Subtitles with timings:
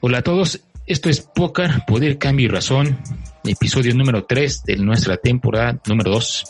[0.00, 3.00] Hola a todos, esto es Pócar, Poder, Cambio y Razón,
[3.42, 6.44] episodio número 3 de nuestra temporada número 2.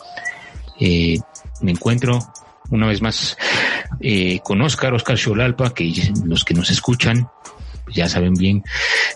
[0.81, 1.19] Eh,
[1.62, 2.19] me encuentro
[2.69, 3.38] una vez más
[4.00, 5.90] eh, con Oscar, Oscar Xolalpa, que
[6.26, 7.26] los que nos escuchan
[7.90, 8.62] ya saben bien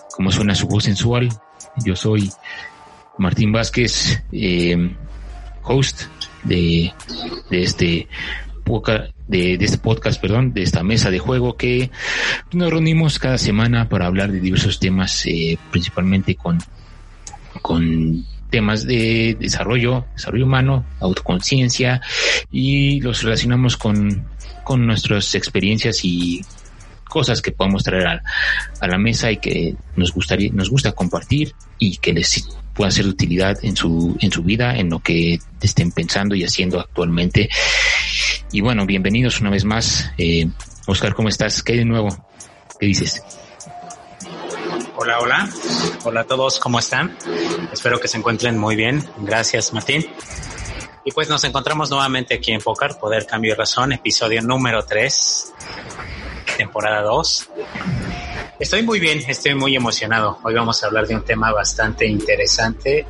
[0.09, 1.29] cómo suena su voz sensual.
[1.85, 2.31] Yo soy
[3.19, 4.95] Martín Vázquez, eh,
[5.61, 6.05] host
[6.43, 6.91] de,
[7.51, 8.07] de este
[9.27, 11.91] de, de, este podcast, perdón, de esta mesa de juego que
[12.51, 16.59] nos reunimos cada semana para hablar de diversos temas, eh, principalmente con,
[17.61, 22.01] con temas de desarrollo, desarrollo humano, autoconciencia
[22.51, 24.25] y los relacionamos con,
[24.63, 26.41] con nuestras experiencias y
[27.13, 28.23] cosas que podemos traer a,
[28.87, 33.11] la mesa y que nos gustaría, nos gusta compartir y que les pueda ser de
[33.11, 37.49] utilidad en su, en su vida, en lo que estén pensando y haciendo actualmente.
[38.51, 40.09] Y bueno, bienvenidos una vez más.
[40.17, 40.49] Eh,
[40.87, 41.61] Oscar, ¿cómo estás?
[41.61, 42.09] ¿Qué hay de nuevo?
[42.79, 43.21] ¿Qué dices?
[44.95, 45.49] Hola, hola.
[46.05, 47.15] Hola a todos, ¿cómo están?
[47.71, 49.07] Espero que se encuentren muy bien.
[49.19, 50.03] Gracias, Martín.
[51.05, 55.53] Y pues nos encontramos nuevamente aquí en Pocar, Poder, Cambio y Razón, episodio número 3,
[56.63, 57.49] temporada 2.
[58.57, 60.39] Estoy muy bien, estoy muy emocionado.
[60.43, 63.05] Hoy vamos a hablar de un tema bastante interesante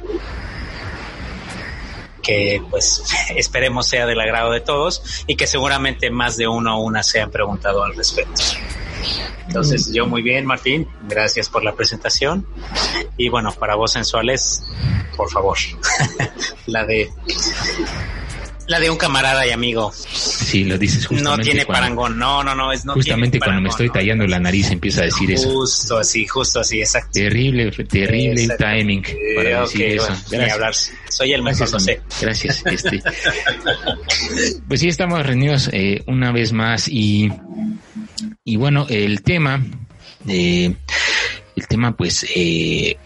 [2.23, 3.03] que pues
[3.35, 7.21] esperemos sea del agrado de todos y que seguramente más de uno o una se
[7.21, 8.41] han preguntado al respecto.
[9.45, 12.47] Entonces, yo muy bien, Martín, gracias por la presentación.
[13.17, 14.63] Y bueno, para vos sensuales,
[15.15, 15.57] por favor,
[16.65, 17.11] la de
[18.67, 19.91] la de un camarada y amigo.
[19.93, 21.37] Sí, lo dices justamente.
[21.37, 22.71] No tiene parangón, no, no, no.
[22.71, 25.59] Es, no justamente cuando me estoy tallando la nariz empieza a decir justo eso.
[25.59, 27.09] Justo así, justo así, exacto.
[27.13, 29.03] Terrible, terrible timing
[29.35, 30.15] para decir eso.
[30.29, 30.73] Bueno, hablar.
[31.09, 32.01] Soy el mejor, no sé.
[32.21, 32.63] Gracias.
[32.65, 33.01] Este.
[34.67, 37.31] pues sí, estamos reunidos eh, una vez más y,
[38.43, 39.63] y bueno, el tema,
[40.27, 40.73] eh,
[41.55, 42.97] el tema pues, eh,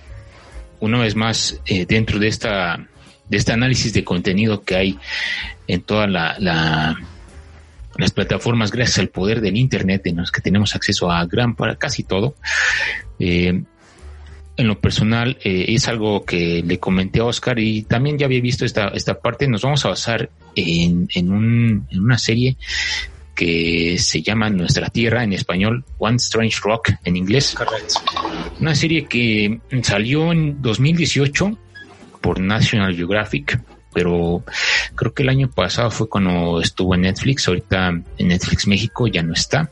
[0.79, 2.87] una vez más, eh, dentro de esta
[3.29, 4.99] de este análisis de contenido que hay
[5.67, 6.95] en todas la,
[7.97, 11.75] las plataformas gracias al poder del Internet en los que tenemos acceso a gran para
[11.75, 12.35] casi todo.
[13.19, 13.63] Eh,
[14.57, 18.41] en lo personal eh, es algo que le comenté a Oscar y también ya había
[18.41, 19.47] visto esta, esta parte.
[19.47, 22.57] Nos vamos a basar en, en, un, en una serie
[23.35, 27.53] que se llama Nuestra Tierra en español, One Strange Rock en inglés.
[27.55, 28.01] Correcto.
[28.59, 31.57] Una serie que salió en 2018
[32.21, 33.59] por National Geographic,
[33.93, 34.43] pero
[34.95, 39.23] creo que el año pasado fue cuando estuvo en Netflix, ahorita en Netflix México ya
[39.23, 39.71] no está.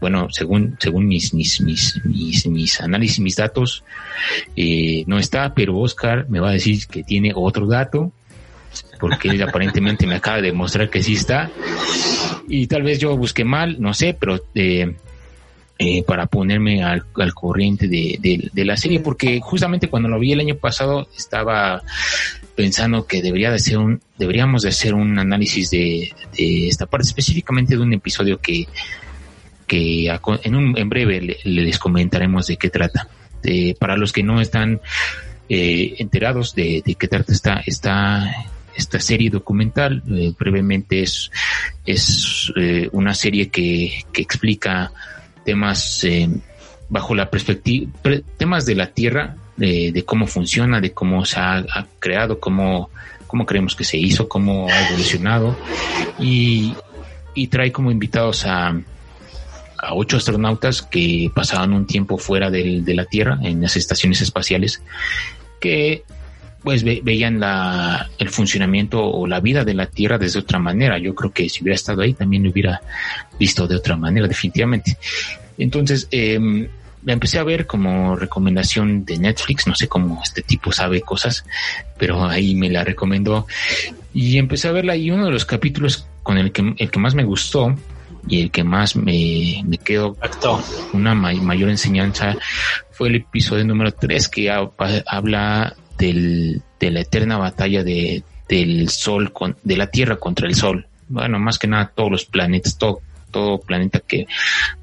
[0.00, 3.84] Bueno, según, según mis, mis, mis, mis, mis análisis, mis datos,
[4.54, 8.12] eh, no está, pero Oscar me va a decir que tiene otro dato,
[9.00, 11.50] porque él aparentemente me acaba de mostrar que sí está.
[12.48, 14.94] Y tal vez yo busqué mal, no sé, pero eh,
[15.78, 20.32] eh, para ponerme al, al corriente de, de, la serie, porque justamente cuando lo vi
[20.32, 21.82] el año pasado estaba
[22.54, 27.76] pensando que debería de ser un, deberíamos de hacer un análisis de, esta parte, específicamente
[27.76, 28.68] de un episodio que,
[29.66, 30.08] que
[30.44, 33.08] en, un, en breve le, les comentaremos de qué trata.
[33.78, 34.80] Para los que no están
[35.48, 38.34] eh, enterados de, de, qué trata esta, esta,
[38.74, 41.30] esta serie documental, eh, brevemente es,
[41.84, 44.90] es eh, una serie que, que explica
[45.44, 46.28] temas eh,
[46.88, 47.90] bajo la perspectiva,
[48.36, 52.90] temas de la Tierra, de, de, cómo funciona, de cómo se ha, creado, cómo,
[53.26, 55.56] cómo creemos que se hizo, cómo ha evolucionado.
[56.18, 56.74] Y,
[57.34, 62.94] y trae como invitados a, a ocho astronautas que pasaban un tiempo fuera del, de
[62.94, 64.82] la Tierra en las estaciones espaciales
[65.60, 66.04] que
[66.64, 70.98] pues ve, veían la, el funcionamiento o la vida de la Tierra desde otra manera.
[70.98, 72.80] Yo creo que si hubiera estado ahí también lo hubiera
[73.38, 74.96] visto de otra manera, definitivamente.
[75.58, 76.68] Entonces, eh,
[77.04, 81.44] la empecé a ver como recomendación de Netflix, no sé cómo este tipo sabe cosas,
[81.98, 83.46] pero ahí me la recomendó
[84.14, 87.14] y empecé a verla y uno de los capítulos con el que, el que más
[87.14, 87.74] me gustó
[88.26, 90.16] y el que más me, me quedó
[90.94, 92.36] una may, mayor enseñanza
[92.90, 94.70] fue el episodio número 3 que ha,
[95.06, 100.54] habla del, de la eterna batalla de, del sol con, de la tierra contra el
[100.54, 100.86] sol.
[101.08, 103.00] Bueno, más que nada todos los planetas, todo,
[103.30, 104.26] todo planeta que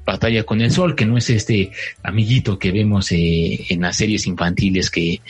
[0.04, 1.72] batalla con el sol, que no es este
[2.02, 5.22] amiguito que vemos eh, en las series infantiles que,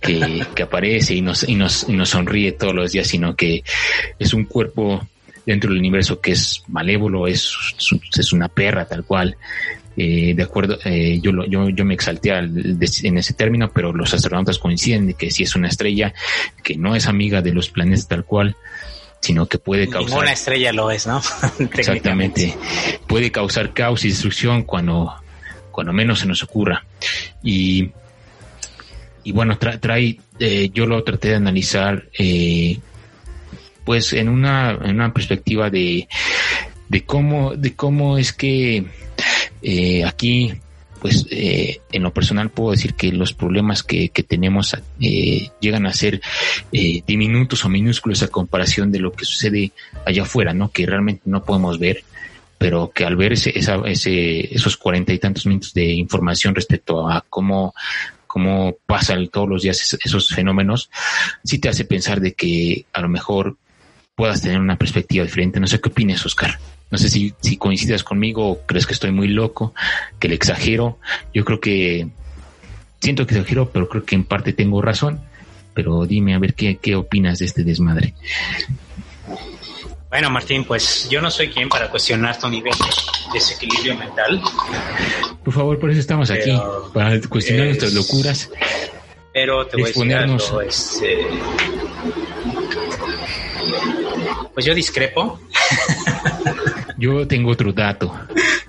[0.00, 3.62] que, que, aparece y nos, y, nos, y nos sonríe todos los días, sino que
[4.18, 5.06] es un cuerpo
[5.44, 7.54] dentro del universo que es malévolo, es,
[8.18, 9.36] es una perra tal cual.
[9.96, 13.70] Eh, de acuerdo, eh, yo, lo, yo, yo me exalté al, de, en ese término,
[13.72, 16.12] pero los astronautas coinciden de que si es una estrella
[16.62, 18.56] que no es amiga de los planetas tal cual,
[19.20, 20.10] sino que puede causar...
[20.10, 21.22] Ninguna estrella lo es, ¿no?
[21.58, 22.54] Exactamente.
[23.06, 25.14] Puede causar caos y destrucción cuando,
[25.70, 26.84] cuando menos se nos ocurra.
[27.42, 27.90] Y,
[29.24, 32.78] y bueno, trae, eh, yo lo traté de analizar, eh,
[33.84, 36.06] pues en una, en una perspectiva de,
[36.88, 38.84] de cómo, de cómo es que
[39.62, 40.52] eh, aquí
[41.00, 45.92] pues eh, en lo personal puedo decir que los problemas que, tenemos eh, llegan a
[45.92, 46.20] ser
[46.72, 49.72] eh, diminutos o minúsculos a comparación de lo que sucede
[50.04, 50.70] allá afuera, ¿no?
[50.70, 52.02] Que realmente no podemos ver,
[52.58, 57.08] pero que al ver ese, esa, ese, esos cuarenta y tantos minutos de información respecto
[57.08, 57.74] a cómo
[58.26, 60.90] cómo pasan todos los días esos fenómenos,
[61.42, 63.56] sí te hace pensar de que a lo mejor
[64.14, 65.58] puedas tener una perspectiva diferente.
[65.58, 66.58] No sé qué opinas, Oscar.
[66.90, 69.74] No sé si, si coincidas conmigo o crees que estoy muy loco,
[70.18, 70.98] que le exagero.
[71.34, 72.08] Yo creo que
[73.00, 75.20] siento que exagero, pero creo que en parte tengo razón.
[75.74, 78.14] Pero dime a ver qué, qué opinas de este desmadre.
[80.08, 84.40] Bueno, Martín, pues yo no soy quien para cuestionar tu nivel de desequilibrio mental.
[85.44, 86.58] Por favor, por eso estamos aquí,
[86.94, 88.50] para cuestionar nuestras locuras.
[89.34, 91.26] Pero te voy a decir algo, este,
[94.56, 95.38] pues yo discrepo.
[96.98, 98.10] Yo tengo otro dato.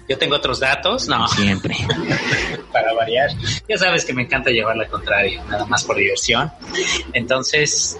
[0.09, 1.25] Yo tengo otros datos, no.
[1.29, 1.77] Siempre.
[2.73, 3.29] Para variar.
[3.69, 6.51] Ya sabes que me encanta llevar la contraria, nada más por diversión.
[7.13, 7.97] Entonces,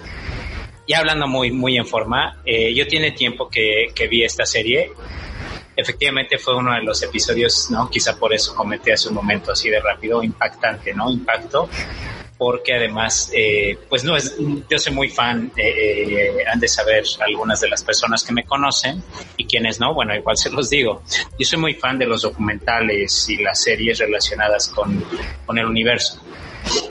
[0.86, 4.92] ya hablando muy, muy en forma, eh, yo tiene tiempo que, que vi esta serie.
[5.74, 7.88] Efectivamente fue uno de los episodios, ¿no?
[7.88, 11.10] Quizá por eso comenté hace un momento así de rápido, impactante, ¿no?
[11.10, 11.70] Impacto
[12.38, 14.36] porque además, eh, pues no es,
[14.70, 19.02] yo soy muy fan, eh, han de saber algunas de las personas que me conocen
[19.36, 21.02] y quienes no, bueno, igual se los digo.
[21.36, 25.04] Yo soy muy fan de los documentales y las series relacionadas con,
[25.44, 26.22] con el universo.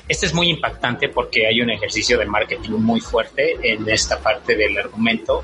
[0.07, 4.55] Este es muy impactante porque hay un ejercicio de marketing muy fuerte en esta parte
[4.55, 5.43] del argumento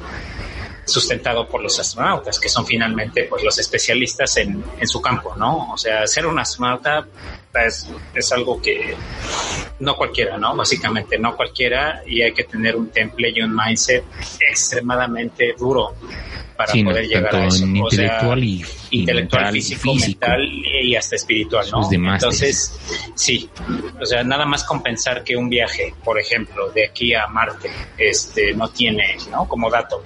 [0.86, 5.72] sustentado por los astronautas, que son finalmente pues los especialistas en, en su campo, ¿no?
[5.72, 7.08] O sea, ser un astronauta
[7.62, 8.96] es, es, algo que
[9.80, 10.56] no cualquiera, ¿no?
[10.56, 14.04] Básicamente no cualquiera y hay que tener un temple y un mindset
[14.40, 15.96] extremadamente duro
[16.56, 17.66] para poder llegar a eso.
[17.66, 21.90] Intelectual y, intelectual, físico, mental y hasta espiritual, ¿no?
[21.92, 22.80] Entonces,
[23.16, 23.50] sí,
[24.00, 28.54] o sea, nada más compensar que un viaje, por ejemplo, de aquí a Marte, este,
[28.54, 29.48] no tiene, ¿no?
[29.48, 30.04] Como dato,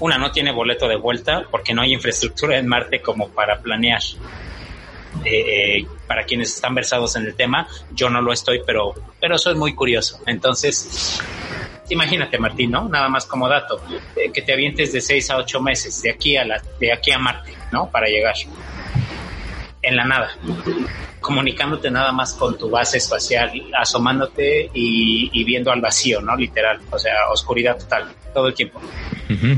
[0.00, 4.00] una no tiene boleto de vuelta porque no hay infraestructura en Marte como para planear.
[5.24, 9.38] Eh, eh, para quienes están versados en el tema, yo no lo estoy, pero, pero
[9.38, 10.20] soy muy curioso.
[10.26, 11.20] Entonces,
[11.88, 12.88] imagínate, Martín, ¿no?
[12.88, 13.82] Nada más como dato,
[14.16, 17.12] eh, que te avientes de seis a ocho meses de aquí a la, de aquí
[17.12, 17.90] a Marte, ¿no?
[17.90, 18.34] Para llegar
[19.82, 20.36] en la nada,
[21.20, 26.34] comunicándote nada más con tu base espacial, asomándote y, viendo al vacío, ¿no?
[26.36, 28.80] Literal, o sea, oscuridad total, todo el tiempo.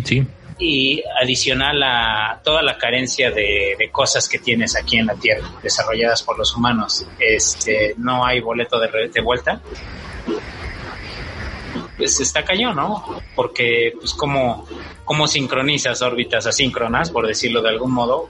[0.04, 0.26] sí.
[0.58, 6.22] Y adicional a toda la carencia de, cosas que tienes aquí en la Tierra, desarrolladas
[6.22, 9.60] por los humanos, este, no hay boleto de, de vuelta.
[11.96, 13.22] Pues está cañón, ¿no?
[13.34, 14.66] Porque, pues, como,
[15.04, 18.28] como sincronizas órbitas asíncronas, por decirlo de algún modo,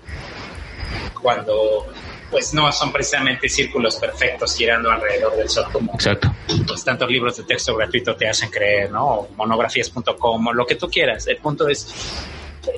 [1.21, 1.87] cuando
[2.32, 6.34] pues no son precisamente círculos perfectos girando alrededor del Sol como Exacto.
[6.67, 9.29] pues tantos libros de texto gratuito te hacen creer, ¿no?
[9.37, 11.26] Monografías.com lo que tú quieras.
[11.29, 11.87] El punto es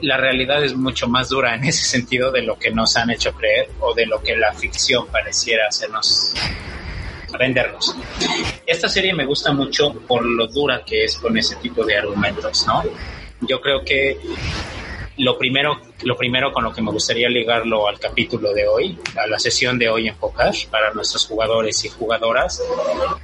[0.03, 3.33] la realidad es mucho más dura en ese sentido de lo que nos han hecho
[3.33, 6.35] creer o de lo que la ficción pareciera hacernos
[7.39, 7.95] vendernos.
[8.67, 12.67] Esta serie me gusta mucho por lo dura que es con ese tipo de argumentos,
[12.67, 12.83] ¿no?
[13.41, 14.19] Yo creo que
[15.19, 19.27] lo primero, lo primero con lo que me gustaría ligarlo al capítulo de hoy, a
[19.27, 22.63] la sesión de hoy en Poker para nuestros jugadores y jugadoras,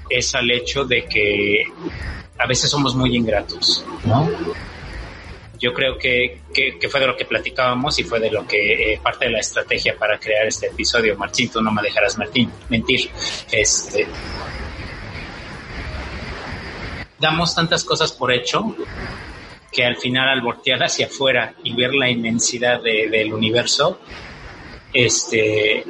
[0.09, 1.65] es al hecho de que
[2.39, 4.31] a veces somos muy ingratos, ¿no?
[5.59, 9.01] Yo creo que, que, fue de lo que platicábamos y fue de lo que eh,
[9.03, 11.19] parte de la estrategia para crear este episodio.
[11.19, 13.11] Martín, tú no me dejarás Martín, mentir.
[13.53, 14.07] Este,
[17.19, 18.75] damos tantas cosas por hecho
[19.73, 24.01] que al final al voltear hacia afuera y ver la inmensidad del universo,
[24.93, 25.85] este,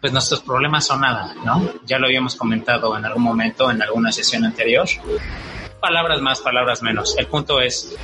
[0.00, 1.72] pues nuestros problemas son nada, ¿no?
[1.84, 4.86] Ya lo habíamos comentado en algún momento, en alguna sesión anterior.
[5.80, 7.16] Palabras más, palabras menos.
[7.18, 7.96] El punto es,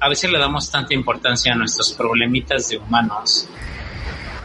[0.00, 3.48] a veces le damos tanta importancia a nuestros problemitas de humanos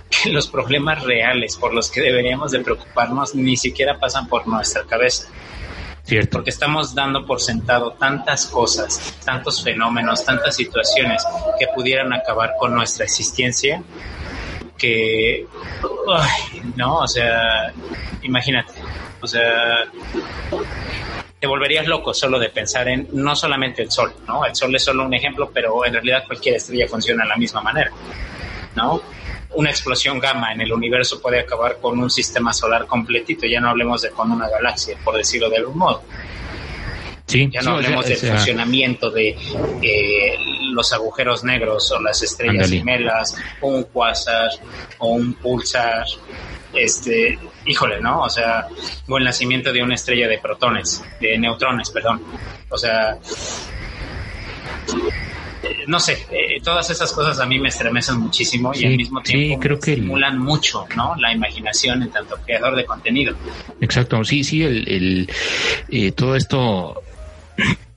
[0.10, 4.84] que los problemas reales por los que deberíamos de preocuparnos ni siquiera pasan por nuestra
[4.84, 5.28] cabeza.
[6.32, 11.24] Porque estamos dando por sentado tantas cosas, tantos fenómenos, tantas situaciones
[11.58, 13.84] que pudieran acabar con nuestra existencia
[14.78, 15.46] que,
[16.76, 17.72] no, o sea,
[18.24, 18.74] imagínate,
[19.22, 19.86] o sea,
[21.40, 24.46] te volverías loco solo de pensar en no solamente el sol, ¿no?
[24.46, 27.62] El sol es solo un ejemplo, pero en realidad cualquier estrella funciona de la misma
[27.62, 27.92] manera,
[28.76, 29.02] ¿no?
[29.56, 33.70] Una explosión gamma en el universo puede acabar con un sistema solar completito, ya no
[33.70, 36.04] hablemos de con una galaxia, por decirlo de algún modo.
[37.26, 39.38] Sí, ya no hablemos del funcionamiento de
[39.84, 40.36] eh,
[40.72, 44.50] los agujeros negros o las estrellas gemelas o un quasar
[44.98, 46.06] o un pulsar
[46.74, 48.22] este, híjole, ¿no?
[48.22, 48.68] O sea,
[49.08, 52.22] o el nacimiento de una estrella de protones, de neutrones, perdón.
[52.70, 53.18] O sea,
[55.88, 59.60] no sé, eh, todas esas cosas a mí me estremecen muchísimo y al mismo tiempo
[59.60, 61.16] creo que estimulan mucho, ¿no?
[61.18, 63.36] La imaginación en tanto creador de contenido.
[63.82, 65.30] Exacto, sí, sí, el, el
[65.90, 67.02] eh, todo esto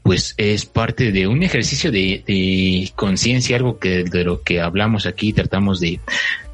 [0.02, 5.07] pues es parte de un ejercicio de, de conciencia, algo que de lo que hablamos
[5.07, 6.00] aquí, tratamos de,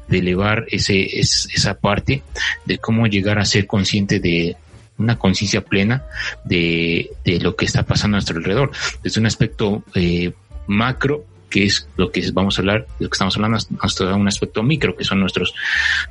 [0.07, 2.21] de elevar ese, esa parte
[2.65, 4.55] de cómo llegar a ser consciente de
[4.99, 6.05] una conciencia plena
[6.43, 8.71] de, de, lo que está pasando a nuestro alrededor.
[9.01, 10.33] Desde un aspecto eh,
[10.69, 14.63] macro, que es lo que vamos a hablar, lo que estamos hablando, hasta un aspecto
[14.63, 15.53] micro, que son nuestros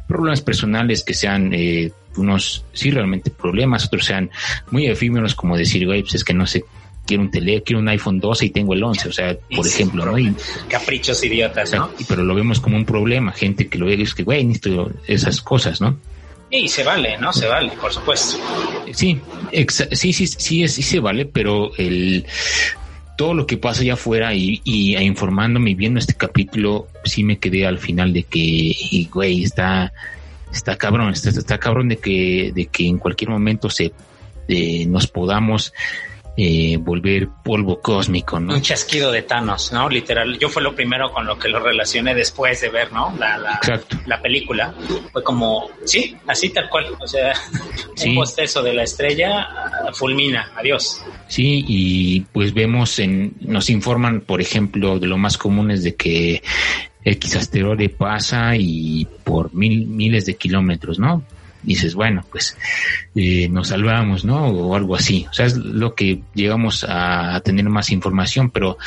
[0.06, 4.30] problemas personales, que sean eh, unos, sí, realmente problemas, otros sean
[4.70, 6.64] muy efímeros, como decir, güey, pues es que no sé
[7.08, 10.04] quiero un tele, quiero un iPhone 12 y tengo el 11, o sea, por ejemplo,
[10.04, 10.18] ¿no?
[10.18, 10.34] Y,
[10.68, 11.90] Caprichos idiotas, ¿no?
[12.06, 15.40] pero lo vemos como un problema, gente que lo ve es que, güey, necesito esas
[15.40, 15.98] cosas, ¿no?
[16.50, 17.32] Y se vale, ¿no?
[17.32, 18.38] Se vale, por supuesto.
[18.92, 19.20] Sí,
[19.52, 22.26] sí, sí, sí, sí, se vale, pero el
[23.18, 27.38] todo lo que pasa allá afuera y, y informándome y viendo este capítulo, sí me
[27.38, 29.92] quedé al final de que, güey, está,
[30.52, 33.92] está cabrón, está, está cabrón de que, de que en cualquier momento se
[34.46, 35.74] eh, nos podamos
[36.40, 38.54] eh, volver polvo cósmico, ¿no?
[38.54, 39.88] Un chasquido de Thanos, ¿no?
[39.88, 40.38] Literal.
[40.38, 43.12] Yo fue lo primero con lo que lo relacioné después de ver, ¿no?
[43.18, 43.60] La, la,
[44.06, 44.72] la película.
[45.12, 46.94] Fue como, sí, así tal cual.
[47.00, 47.32] O sea,
[48.06, 49.48] un postezo de la estrella
[49.94, 50.52] fulmina.
[50.56, 51.02] Adiós.
[51.26, 55.96] Sí, y pues vemos en, nos informan, por ejemplo, de lo más común es de
[55.96, 56.40] que
[57.04, 61.24] X asteroide pasa y por mil, miles de kilómetros, ¿no?
[61.68, 62.56] Dices, bueno, pues
[63.14, 64.46] eh, nos salvamos, ¿no?
[64.46, 65.26] O algo así.
[65.30, 68.78] O sea, es lo que llegamos a, tener más información, pero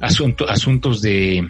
[0.00, 1.48] asunto, asuntos de,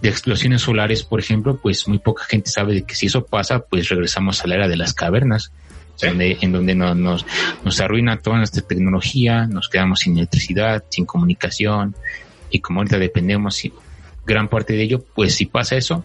[0.00, 3.60] de explosiones solares, por ejemplo, pues muy poca gente sabe de que si eso pasa,
[3.60, 5.52] pues regresamos a la era de las cavernas.
[6.02, 7.24] Donde, en donde nos, nos,
[7.64, 11.94] nos arruina toda nuestra tecnología, nos quedamos sin electricidad, sin comunicación,
[12.50, 13.62] y como ahorita dependemos
[14.26, 16.04] gran parte de ello, pues si pasa eso,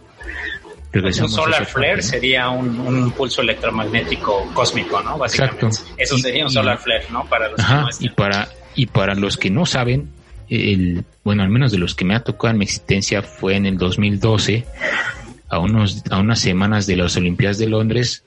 [0.94, 5.18] un solar flare sería un, pulso electromagnético cósmico, ¿no?
[5.18, 5.68] Básicamente.
[5.98, 7.26] Eso sería un solar flare, ¿no?
[7.26, 10.10] Para los que y para y para los que no saben,
[10.50, 13.66] el bueno, al menos de los que me ha tocado en mi existencia fue en
[13.66, 14.66] el 2012
[15.50, 18.24] a unos a unas semanas de las Olimpiadas de Londres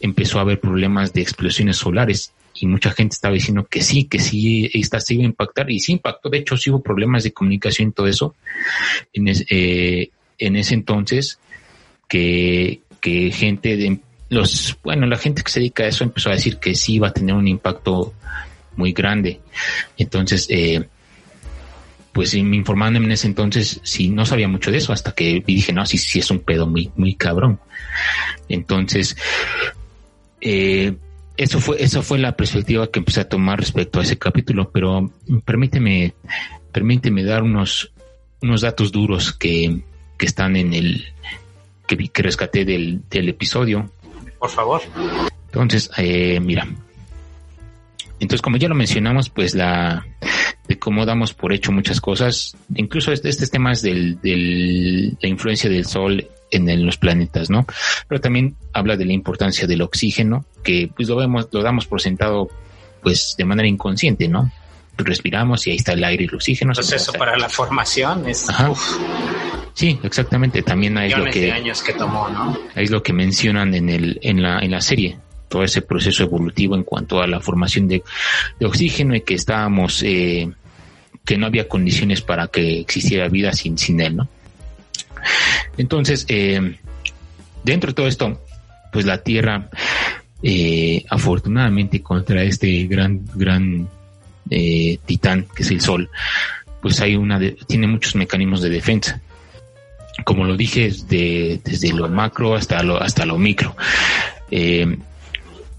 [0.00, 4.18] empezó a haber problemas de explosiones solares y mucha gente estaba diciendo que sí, que
[4.18, 6.28] sí, esta se iba a impactar y sí impactó.
[6.28, 8.34] De hecho, sí hubo problemas de comunicación y todo eso.
[9.12, 11.38] En, eh, en ese entonces,
[12.08, 14.00] que, que gente de
[14.30, 17.08] los, bueno, la gente que se dedica a eso empezó a decir que sí iba
[17.08, 18.14] a tener un impacto
[18.76, 19.40] muy grande.
[19.96, 20.86] Entonces, eh,
[22.12, 25.86] pues informándome en ese entonces, sí, no sabía mucho de eso hasta que dije, no,
[25.86, 27.60] sí, sí es un pedo muy, muy cabrón.
[28.48, 29.16] Entonces,
[30.40, 30.94] eh,
[31.36, 35.12] eso fue, eso fue la perspectiva que empecé a tomar respecto a ese capítulo, pero
[35.44, 36.14] permíteme,
[36.72, 37.92] permíteme dar unos,
[38.42, 39.82] unos datos duros que,
[40.18, 41.04] que están en el,
[41.88, 43.90] que, que rescaté del, del episodio.
[44.38, 44.82] Por favor.
[45.46, 46.68] Entonces, eh, mira.
[48.20, 50.06] Entonces, como ya lo mencionamos, pues la
[50.68, 55.70] de cómo damos por hecho muchas cosas, incluso este, este temas del, del, la influencia
[55.70, 57.66] del sol en, los planetas, ¿no?
[58.06, 62.02] Pero también habla de la importancia del oxígeno, que pues lo vemos, lo damos por
[62.02, 62.48] sentado
[63.02, 64.50] pues de manera inconsciente, ¿no?
[64.98, 66.72] Respiramos y ahí está el aire y el oxígeno.
[66.72, 68.46] Entonces eso para la formación es...
[69.78, 70.62] Sí, exactamente.
[70.62, 72.58] También es lo que, años que tomó, ¿no?
[72.74, 75.18] es lo que mencionan en el en la en la serie
[75.48, 78.02] todo ese proceso evolutivo en cuanto a la formación de,
[78.60, 80.50] oxígeno y que estábamos eh,
[81.24, 84.28] que no había condiciones para que existiera vida sin sin él, ¿no?
[85.76, 86.76] Entonces, eh,
[87.62, 88.44] dentro de todo esto,
[88.92, 89.70] pues la Tierra,
[90.42, 93.88] eh, afortunadamente contra este gran gran
[95.06, 96.10] titán que es el Sol,
[96.82, 99.22] pues hay una tiene muchos mecanismos de defensa
[100.24, 103.76] como lo dije, de, desde lo macro hasta lo, hasta lo micro.
[104.50, 104.98] Eh,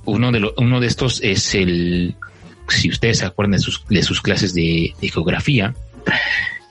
[0.05, 2.15] uno, de uno de estos es el,
[2.67, 5.74] si ustedes se acuerdan de sus, de sus clases de, geografía,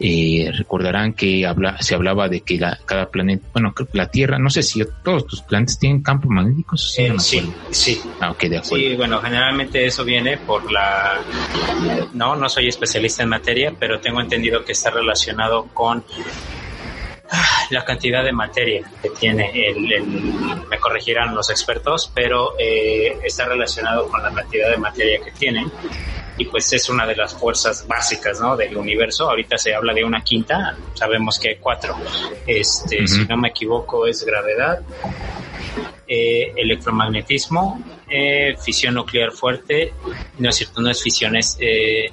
[0.01, 4.49] eh, recordarán que habla, se hablaba de que la, cada planeta, bueno, la Tierra, no
[4.49, 6.93] sé si todos tus planetas tienen campos magnéticos.
[6.93, 8.01] Sí, eh, sí, sí.
[8.21, 8.77] Ah, de acuerdo.
[8.77, 11.21] Sí, bueno, generalmente eso viene por la...
[12.15, 16.05] No, no soy especialista en materia, pero tengo entendido que está relacionado con
[17.71, 20.05] la cantidad de materia que tiene el,
[20.69, 25.67] me corregirán los expertos, pero eh, está relacionado con la cantidad de materia que tiene
[26.39, 28.57] y pues es una de las fuerzas básicas ¿no?
[28.57, 29.29] del universo.
[29.29, 31.97] Ahorita se habla de una quinta, sabemos que hay cuatro.
[32.47, 34.81] Este, Si no me equivoco, es gravedad,
[36.07, 39.93] eh, electromagnetismo, eh, fisión nuclear fuerte,
[40.38, 42.11] no es cierto, no es fisión, es eh,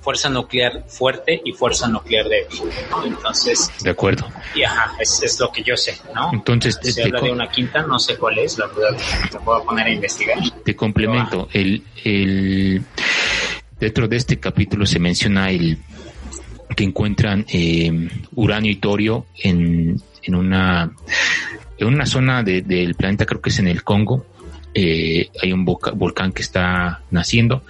[0.00, 2.60] fuerza nuclear fuerte y fuerza nuclear débil.
[3.04, 4.26] Entonces, de acuerdo.
[4.54, 6.30] Y ajá, es, lo que yo sé, ¿no?
[6.32, 8.96] Entonces, se habla de una quinta, no sé cuál es, la verdad,
[9.30, 10.38] te puedo poner a investigar.
[10.64, 12.82] Te complemento, el, el,
[13.78, 15.78] dentro de este capítulo se menciona el
[16.76, 20.92] que encuentran eh, uranio y torio en, en una
[21.78, 24.26] en una zona del planeta, creo que es en el Congo,
[24.74, 27.62] eh, hay un volcán que está naciendo,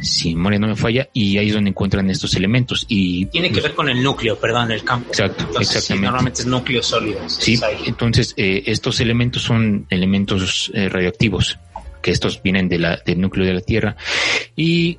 [0.00, 2.84] si memoria no me falla, y ahí es donde encuentran estos elementos.
[2.88, 5.08] y Tiene que ver con el núcleo, perdón, el campo.
[5.10, 6.04] Exacto, exactamente.
[6.04, 7.20] normalmente es núcleo sólido.
[7.28, 11.58] Sí, entonces eh, estos elementos son elementos eh, radioactivos,
[12.02, 13.96] que estos vienen de la, del núcleo de la Tierra,
[14.56, 14.98] y,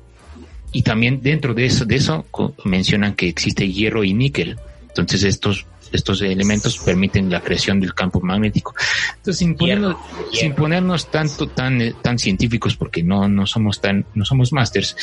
[0.72, 2.26] y también dentro de eso, de eso
[2.64, 4.56] mencionan que existe hierro y níquel.
[4.88, 8.74] Entonces estos estos elementos permiten la creación del campo magnético.
[9.16, 9.96] Entonces, sin ponernos,
[10.32, 14.96] sin ponernos tanto tan eh, tan científicos, porque no no somos tan no somos másters,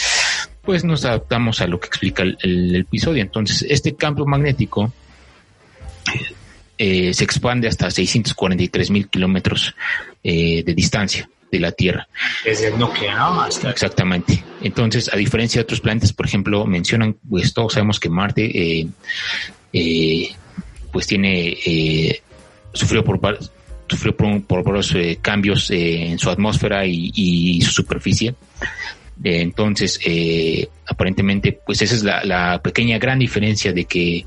[0.61, 3.21] pues nos adaptamos a lo que explica el, episodio.
[3.21, 4.91] Entonces, este campo magnético
[6.77, 9.75] eh, se expande hasta 643 mil kilómetros
[10.23, 12.07] eh, de distancia de la Tierra.
[12.43, 13.45] Desde el núcleo, ¿no?
[13.69, 14.43] Exactamente.
[14.61, 18.87] Entonces, a diferencia de otros planetas, por ejemplo, mencionan, pues todos sabemos que Marte eh,
[19.71, 20.35] eh,
[20.93, 22.21] pues tiene, eh,
[22.71, 23.19] sufrió por
[23.87, 28.35] sufrió por, varios eh, cambios eh, en su atmósfera y, su superficie.
[29.23, 29.99] entonces,
[30.87, 34.25] aparentemente, pues esa es la, pequeña gran diferencia de que,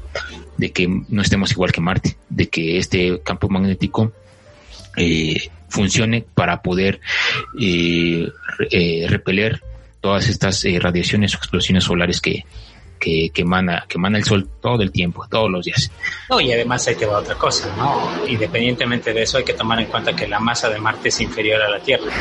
[0.57, 4.13] de que no estemos igual que Marte, de que este campo magnético
[5.69, 7.01] funcione para poder
[9.09, 9.63] repeler
[10.01, 12.45] todas estas radiaciones o explosiones solares que,
[12.99, 15.91] que, que, emana, que emana el sol todo el tiempo, todos los días.
[16.31, 18.27] No, y además hay que ver otra cosa, ¿no?
[18.27, 21.63] Independientemente de eso, hay que tomar en cuenta que la masa de Marte es inferior
[21.63, 22.13] a la Tierra.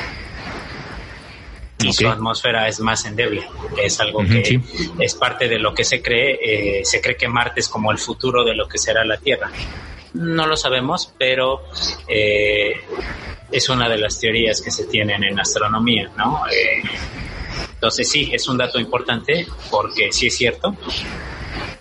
[1.79, 3.47] Y su atmósfera es más endeble.
[3.77, 4.61] Es algo que
[4.99, 6.79] es parte de lo que se cree.
[6.79, 9.51] Eh, se cree que Marte es como el futuro de lo que será la Tierra.
[10.13, 11.63] No lo sabemos, pero
[12.07, 12.81] eh,
[13.51, 16.43] es una de las teorías que se tienen en astronomía, ¿no?
[16.47, 16.81] Eh,
[17.75, 20.75] entonces sí, es un dato importante porque sí es cierto.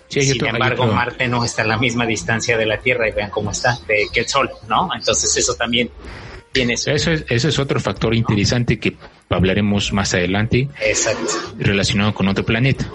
[0.07, 3.51] Sin embargo, Marte no está a la misma distancia de la Tierra y vean cómo
[3.51, 4.89] está, de que el Sol, ¿no?
[4.95, 5.89] Entonces eso también
[6.51, 6.91] tiene eso.
[6.91, 8.95] Eso es, ese es otro factor interesante que
[9.29, 10.69] hablaremos más adelante.
[10.79, 11.33] Exacto.
[11.57, 12.89] Relacionado con otro planeta.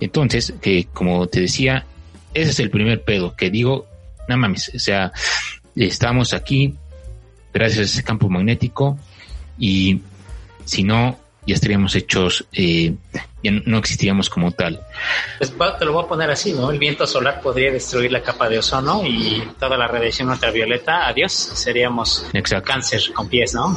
[0.00, 1.86] Entonces, que como te decía,
[2.34, 3.86] ese es el primer pedo que digo,
[4.28, 5.12] no mames, o sea,
[5.74, 6.74] estamos aquí
[7.54, 8.98] gracias a ese campo magnético
[9.58, 10.00] y
[10.66, 12.92] si no ya estaríamos hechos, eh,
[13.42, 14.80] ya no existiríamos como tal.
[15.38, 16.70] Pues te lo voy a poner así, ¿no?
[16.70, 21.32] El viento solar podría destruir la capa de ozono y toda la radiación ultravioleta, adiós,
[21.32, 22.26] seríamos
[22.64, 23.76] cáncer con pies, ¿no?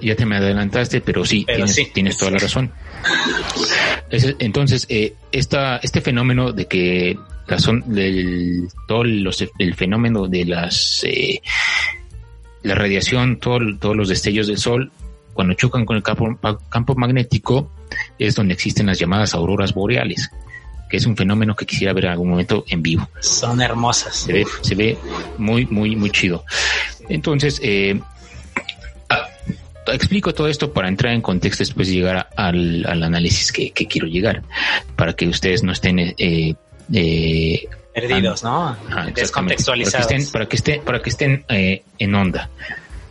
[0.00, 1.46] ya, te me, adelantaste, pero sí,
[1.92, 2.72] tienes, toda la razón.
[4.38, 10.44] entonces, eh, esta, este fenómeno de que la son, del, todo los, el fenómeno de
[10.46, 11.04] las...
[11.04, 11.42] Eh,
[12.62, 14.90] la radiación, todo, todos los destellos del sol
[15.34, 17.70] cuando chocan con el campo, magnético
[18.18, 20.30] es donde existen las llamadas auroras boreales,
[20.88, 23.08] que es un fenómeno que quisiera ver en algún momento en vivo.
[23.20, 24.28] Son hermosas.
[24.62, 24.96] Se ve,
[25.38, 26.44] muy, muy, muy chido.
[27.08, 28.00] Entonces, eh,
[29.10, 29.26] ah,
[29.88, 34.42] explico todo esto para entrar en contexto después de llegar al, análisis que, quiero llegar,
[34.96, 35.98] para que ustedes no estén...
[35.98, 36.54] Eh,
[36.92, 38.76] eh, Perdidos, ¿no?
[39.14, 40.30] Descontextualizados.
[40.32, 42.50] Para que estén, para que estén, en onda,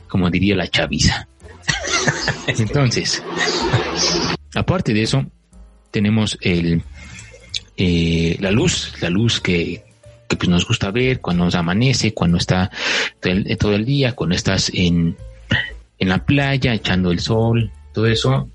[0.10, 1.28] como diría la chaviza.
[2.47, 3.23] Entonces,
[4.56, 5.26] aparte de eso,
[5.91, 6.82] tenemos el,
[7.78, 9.84] eh, la luz, la luz que,
[10.28, 12.71] pues nos gusta ver cuando nos amanece, cuando está
[13.60, 15.15] todo el, día, cuando estás en,
[15.99, 18.49] en la playa echando el sol, todo eso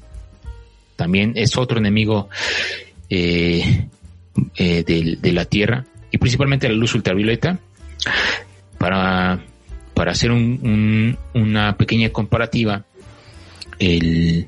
[0.97, 2.29] también es otro enemigo
[3.09, 3.87] eh,
[4.57, 7.59] eh, de, la Tierra y principalmente la luz ultravioleta.
[8.79, 9.41] Para,
[9.95, 12.85] para hacer una pequeña comparativa,
[13.79, 14.47] el,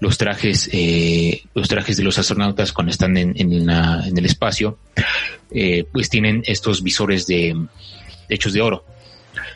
[0.00, 3.70] los trajes, eh, los trajes de los astronautas cuando están en, en,
[4.18, 4.78] el espacio,
[5.50, 7.56] eh, pues tienen estos visores de
[8.28, 8.84] hechos de oro.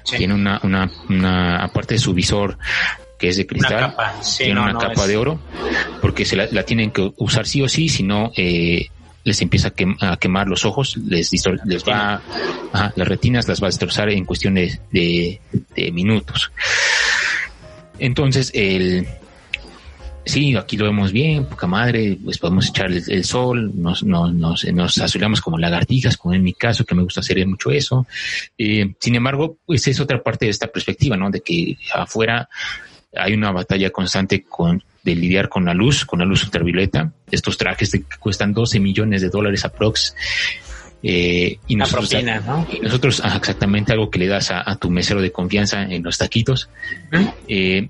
[0.04, 2.58] Tiene una, una, una, aparte de su visor
[3.18, 3.94] que es de cristal,
[4.36, 5.40] tiene una capa de oro,
[6.02, 8.88] porque se la, tienen que usar sí o sí, si no, eh,
[9.22, 11.30] les empieza a, quemar los ojos, les,
[11.64, 12.20] les va,
[12.94, 16.52] las retinas las va a destrozar en cuestión de, de minutos.
[17.98, 19.06] Entonces, el,
[20.24, 24.64] sí, aquí lo vemos bien, poca madre, pues podemos echar el, sol, nos, nos, nos,
[24.64, 28.06] nos, azulamos como lagartijas, como en mi caso, que me gusta hacer mucho eso.
[28.58, 31.30] Eh, sin embargo, pues es otra parte de esta perspectiva, ¿no?
[31.30, 32.48] De que afuera
[33.16, 37.12] hay una batalla constante con, de lidiar con la luz, con la luz ultravioleta.
[37.30, 40.14] Estos trajes que cuestan 12 millones de dólares aprox.
[41.06, 42.66] Eh, y nosotros, propina, ¿no?
[42.82, 46.70] nosotros exactamente algo que le das a, tu mesero de confianza en los taquitos.
[47.46, 47.88] Eh,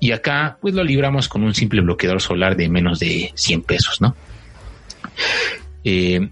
[0.00, 4.00] y acá, pues lo libramos con un simple bloqueador solar de menos de 100 pesos,
[4.00, 4.16] ¿no?
[5.84, 6.28] Eh,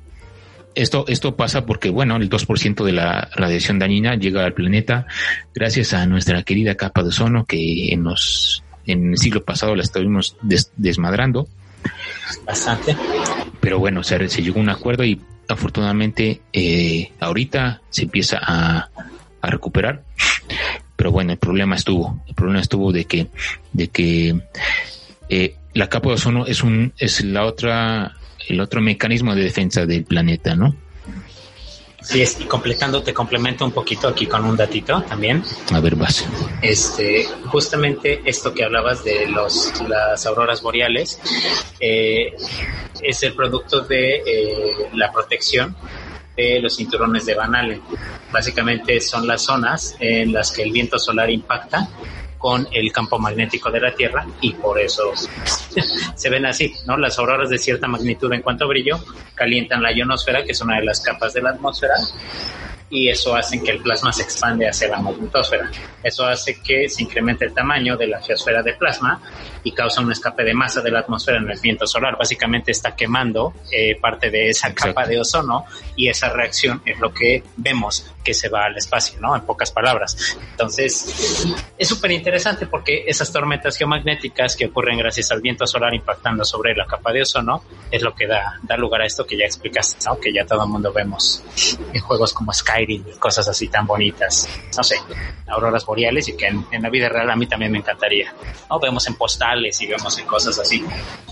[0.74, 5.06] esto, esto pasa porque, bueno, el 2% de la radiación dañina llega al planeta
[5.54, 9.82] gracias a nuestra querida capa de ozono que en, los, en el siglo pasado la
[9.82, 10.36] estuvimos
[10.76, 11.46] desmadrando.
[12.44, 12.96] Bastante.
[13.60, 18.90] Pero bueno, se, se llegó a un acuerdo y afortunadamente eh, ahorita se empieza a,
[19.40, 20.04] a recuperar
[20.98, 23.28] pero bueno, el problema estuvo, el problema estuvo de que,
[23.72, 24.40] de que
[25.28, 28.16] eh, la capa de ozono es un, es la otra,
[28.48, 30.74] el otro mecanismo de defensa del planeta, ¿no?
[32.08, 35.42] Sí, y completando, te complemento un poquito aquí con un datito también.
[35.74, 36.26] A ver, vas.
[36.62, 41.20] Este, justamente esto que hablabas de los, las auroras boreales,
[41.78, 42.34] eh,
[43.02, 45.76] es el producto de eh, la protección
[46.34, 47.82] de los cinturones de Van Allen.
[48.32, 51.90] Básicamente son las zonas en las que el viento solar impacta
[52.38, 55.12] con el campo magnético de la Tierra y por eso
[56.14, 56.96] se ven así, ¿no?
[56.96, 58.98] Las auroras de cierta magnitud en cuanto a brillo
[59.34, 61.94] calientan la ionosfera, que es una de las capas de la atmósfera,
[62.90, 65.70] y eso hace que el plasma se expande hacia la magnetosfera.
[66.02, 69.20] Eso hace que se incremente el tamaño de la geosfera de plasma
[69.62, 72.16] y causa un escape de masa de la atmósfera en el viento solar.
[72.16, 77.12] Básicamente está quemando eh, parte de esa capa de ozono y esa reacción es lo
[77.12, 79.34] que vemos que se va al espacio, ¿no?
[79.34, 80.38] En pocas palabras.
[80.50, 81.46] Entonces,
[81.76, 86.74] es súper interesante porque esas tormentas geomagnéticas que ocurren gracias al viento solar impactando sobre
[86.74, 89.96] la capa de ozono es lo que da, da lugar a esto que ya explicaste,
[90.06, 90.18] ¿no?
[90.18, 91.42] Que ya todo el mundo vemos
[91.92, 92.52] en juegos como
[92.86, 94.48] Y cosas así tan bonitas.
[94.76, 94.96] No sé,
[95.48, 98.34] auroras boreales y que en, la vida real a mí también me encantaría.
[98.70, 98.78] ¿no?
[98.78, 100.84] Vemos en postales y vemos en cosas así.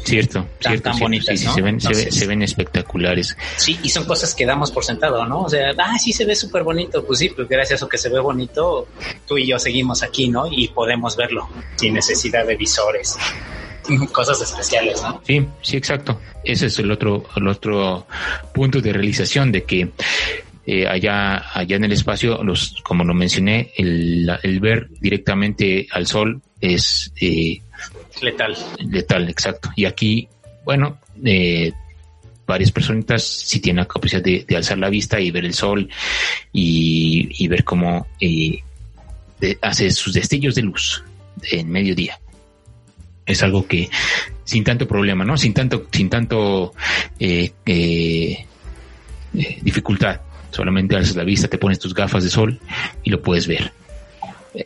[0.05, 3.37] Cierto, tan, tan bonitas, se, ven, se, ven espectaculares.
[3.57, 5.43] Sí, y son cosas que damos por sentado, ¿no?
[5.43, 7.99] O sea, ah, sí se ve súper bonito pues sí, pues gracias a eso que
[7.99, 8.89] se ve bonito,
[9.27, 10.47] tú y yo seguimos aquí, ¿no?
[10.51, 13.17] Y podemos verlo sin necesidad de visores.
[14.13, 15.21] Cosas especiales, ¿no?
[15.25, 16.21] Sí, sí, exacto.
[16.45, 18.07] Ese es el otro, el otro
[18.53, 19.91] punto de realización de que
[20.67, 26.07] eh, allá, allá en el espacio, los, como lo mencioné, el, el ver directamente al
[26.07, 27.61] sol es eh,
[28.21, 28.57] letal.
[28.79, 29.71] Letal, exacto.
[29.77, 30.29] Y aquí,
[30.65, 31.73] bueno, eh,
[32.47, 35.89] varias personitas si tienen la capacidad de, alzar la vista y ver el sol
[36.53, 38.63] y, ver cómo eh,
[39.61, 41.03] hace sus destellos de luz
[41.51, 42.19] en mediodía.
[43.27, 43.91] Es algo que
[44.45, 45.37] sin tanto problema, ¿no?
[45.37, 46.73] Sin tanto, sin tanto
[47.19, 48.47] eh, eh,
[49.63, 50.21] dificultad.
[50.57, 52.59] Solamente alzas la vista, te pones tus gafas de sol
[53.03, 53.73] y lo puedes ver.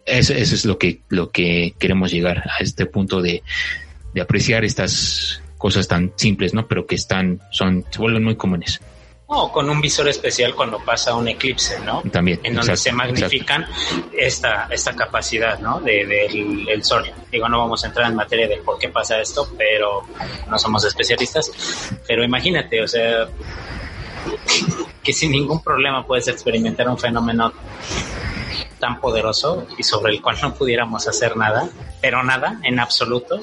[0.06, 3.42] Eso, es lo que, lo que queremos llegar a este punto de,
[4.14, 6.68] de apreciar estas cosas tan simples, ¿no?
[6.68, 8.80] Pero que están, son, se vuelven muy comunes.
[9.26, 12.02] O con un visor especial cuando pasa un eclipse, ¿no?
[12.02, 12.38] También.
[12.44, 13.66] En donde se magnifican
[14.16, 15.80] esta, esta capacidad, ¿no?
[15.80, 17.10] De, del el sol.
[17.32, 20.06] Digo, no vamos a entrar en materia de por qué pasa esto, pero
[20.48, 21.50] no somos especialistas.
[22.06, 23.26] Pero imagínate, o sea,
[25.02, 27.52] que sin ningún problema puedes experimentar un fenómeno
[28.78, 31.68] tan poderoso y sobre el cual no pudiéramos hacer nada,
[32.00, 33.40] pero nada en absoluto.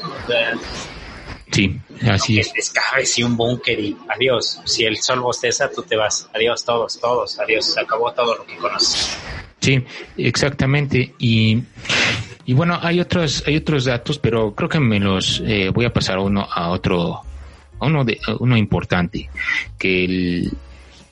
[1.51, 2.51] Sí, así es.
[2.53, 4.59] Descabes y un búnker y adiós.
[4.65, 6.29] Si el sol bosteza, tú te vas.
[6.33, 7.65] Adiós todos, todos, adiós.
[7.65, 9.17] Se acabó todo lo que conoces.
[9.61, 9.83] Sí,
[10.17, 11.13] exactamente.
[11.19, 11.63] Y,
[12.45, 15.93] y bueno, hay otros, hay otros datos, pero creo que me los eh, voy a
[15.93, 17.21] pasar uno a otro,
[17.79, 19.29] a uno de, uno importante,
[19.77, 20.51] que el,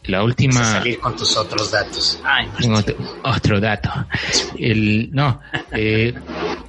[0.08, 0.64] la última.
[0.64, 2.20] salir con tus otros datos.
[2.24, 2.48] Ay,
[3.24, 3.90] otro, dato.
[4.58, 5.42] El, no,
[5.72, 6.14] eh,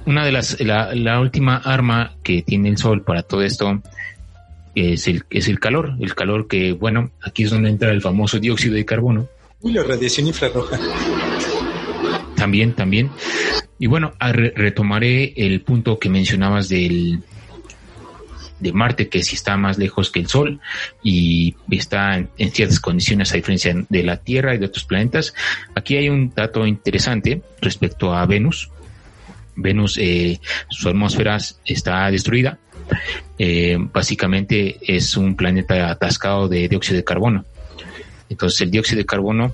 [0.05, 3.81] una de las, la, la, última arma que tiene el sol para todo esto
[4.75, 5.93] es el, es el calor.
[5.99, 9.27] El calor que, bueno, aquí es donde entra el famoso dióxido de carbono.
[9.63, 10.79] Y la radiación infrarroja.
[12.35, 13.09] También, también.
[13.79, 17.23] Y bueno, retomaré el punto que mencionabas del,
[18.59, 20.59] de Marte, que si está más lejos que el Sol
[21.03, 25.33] y está en, ciertas condiciones a diferencia de la Tierra y de otros planetas.
[25.75, 28.69] Aquí hay un dato interesante respecto a Venus.
[29.55, 30.39] Venus, eh,
[30.69, 32.59] su atmósfera está destruida
[33.37, 37.45] eh, básicamente es un planeta atascado de dióxido de carbono.
[38.29, 39.53] Entonces el dióxido de carbono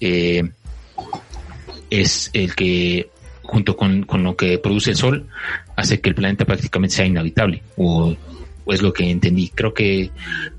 [0.00, 0.42] eh,
[1.90, 3.10] es el que
[3.42, 5.26] junto con, lo que produce el Sol
[5.76, 8.16] hace que el planeta prácticamente sea inhabitable o,
[8.68, 9.50] es lo que entendí.
[9.50, 10.10] Creo que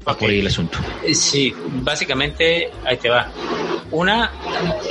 [0.07, 0.77] va por ahí el asunto.
[1.03, 3.31] Eh, sí, básicamente ahí te va.
[3.91, 4.31] Una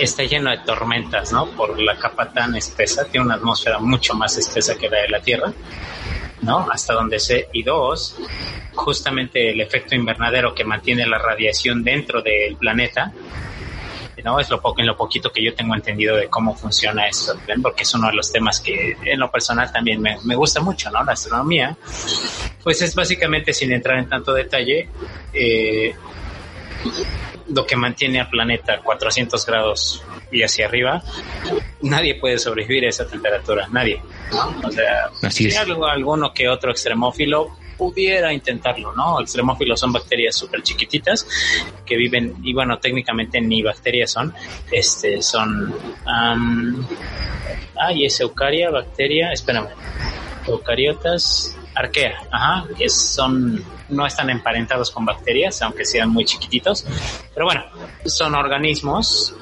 [0.01, 1.47] está lleno de tormentas, ¿no?
[1.51, 5.21] Por la capa tan espesa, tiene una atmósfera mucho más espesa que la de la
[5.21, 5.53] Tierra.
[6.43, 6.69] ¿no?
[6.71, 7.49] Hasta donde sé.
[7.53, 8.17] Y dos,
[8.75, 13.13] justamente el efecto invernadero que mantiene la radiación dentro del planeta,
[14.23, 14.39] ¿no?
[14.41, 17.83] Es lo poco, en lo poquito que yo tengo entendido de cómo funciona eso, porque
[17.83, 21.03] es uno de los temas que en lo personal también me, me gusta mucho, ¿no?
[21.05, 21.77] La astronomía.
[22.63, 24.89] Pues es básicamente, sin entrar en tanto detalle,
[25.33, 25.95] eh,
[27.49, 31.03] lo que mantiene al planeta 400 grados y hacia arriba,
[31.83, 34.03] nadie puede sobrevivir a esa temperatura, nadie.
[34.63, 39.21] O sea, si alguno que otro extremófilo pudiera intentarlo, ¿no?
[39.21, 41.27] Extremófilos son bacterias súper chiquititas
[41.87, 44.35] que viven, y bueno, técnicamente ni bacterias son,
[44.71, 45.73] este, son,
[46.05, 46.87] um,
[47.81, 49.69] ay, es eucaria, bacteria, espérame,
[50.47, 56.85] eucariotas, arquea, ajá, que son no están emparentados con bacterias, aunque sean muy chiquititos,
[57.35, 57.65] pero bueno,
[58.05, 59.35] son organismos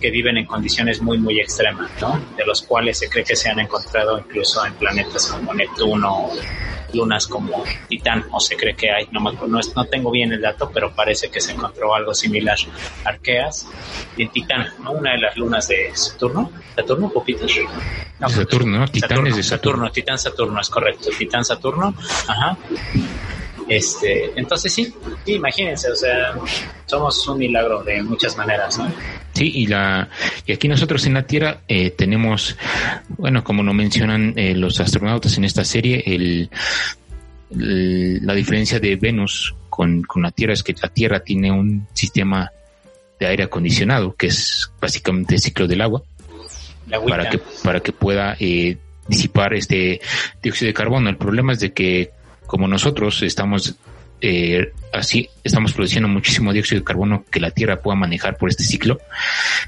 [0.00, 2.20] que viven en condiciones muy, muy extremas, ¿no?
[2.36, 6.30] De los cuales se cree que se han encontrado incluso en planetas como Neptuno,
[6.92, 10.70] lunas como Titán, o se cree que hay, no, no, no tengo bien el dato,
[10.72, 12.56] pero parece que se encontró algo similar.
[13.04, 13.66] Arqueas
[14.16, 14.92] y en Titán, ¿no?
[14.92, 17.48] Una de las lunas de Saturno, Saturno, Júpiter.
[18.18, 18.88] No, Saturno, ¿no?
[18.88, 19.86] Titán es de Saturno.
[19.86, 19.92] Saturno.
[19.92, 21.10] Titán, Saturno, es correcto.
[21.16, 21.94] Titán, Saturno,
[22.28, 22.56] ajá.
[23.68, 24.94] Este, entonces sí,
[25.26, 26.34] imagínense, o sea,
[26.86, 28.92] somos un milagro de muchas maneras, ¿no?
[29.32, 30.08] Sí, y la
[30.46, 32.56] y aquí nosotros en la Tierra eh, tenemos,
[33.08, 36.50] bueno, como lo mencionan eh, los astronautas en esta serie, el,
[37.50, 42.50] la diferencia de Venus con, con la Tierra es que la Tierra tiene un sistema
[43.18, 46.02] de aire acondicionado, que es básicamente el ciclo del agua,
[47.08, 48.76] para que para que pueda eh,
[49.08, 50.00] disipar este
[50.42, 51.08] dióxido de carbono.
[51.08, 52.12] El problema es de que
[52.46, 53.76] como nosotros estamos
[54.26, 58.64] eh, así, estamos produciendo muchísimo dióxido de carbono que la Tierra pueda manejar por este
[58.64, 58.98] ciclo,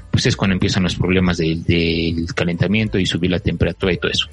[0.09, 4.27] pues es cuando empiezan los problemas del, calentamiento y subir la temperatura y todo eso.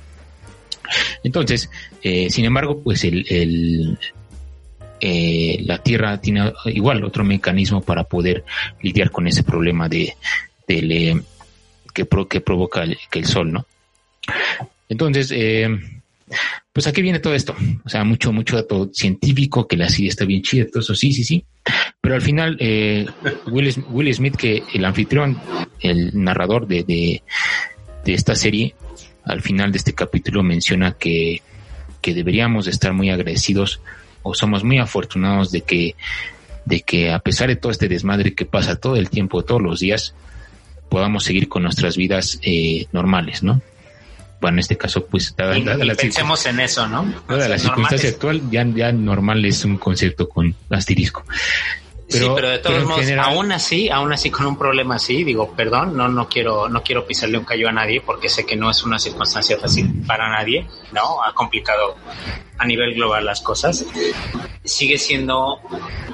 [1.22, 1.68] Entonces,
[2.02, 3.98] eh, sin embargo, pues el,
[5.00, 8.44] eh, la Tierra tiene igual otro mecanismo para poder
[8.80, 10.14] lidiar con ese problema de,
[10.66, 13.66] que, provoca que el Sol, ¿no?
[14.88, 15.32] Entonces,
[16.72, 17.54] pues aquí viene todo esto.
[17.84, 21.12] O sea, mucho, mucho dato científico, que la serie está bien chida, todo eso, sí,
[21.12, 21.44] sí, sí.
[22.00, 23.06] Pero al final, eh,
[23.46, 25.38] Will, Smith, que el anfitrión,
[25.80, 27.22] el narrador de, de,
[28.12, 28.74] esta serie,
[29.24, 31.42] al final de este capítulo menciona que,
[32.00, 33.80] que deberíamos estar muy agradecidos
[34.22, 35.94] o somos muy afortunados de que,
[36.64, 39.80] de que a pesar de todo este desmadre que pasa todo el tiempo, todos los
[39.80, 40.14] días,
[40.88, 43.62] podamos seguir con nuestras vidas eh, normales, ¿no?
[44.42, 45.54] En este caso, pues, dada,
[45.96, 47.06] pensemos en eso, ¿no?
[47.28, 51.24] la circunstancia actual, ya, ya normal es un concepto con asterisco.
[52.10, 55.52] Pero, sí, pero de todos modos, aún así, aún así con un problema así, digo,
[55.54, 58.70] perdón, no, no quiero, no quiero pisarle un callo a nadie porque sé que no
[58.70, 61.24] es una circunstancia fácil para nadie, ¿no?
[61.24, 61.96] Ha complicado
[62.58, 63.86] a nivel global las cosas.
[64.62, 65.60] Sigue siendo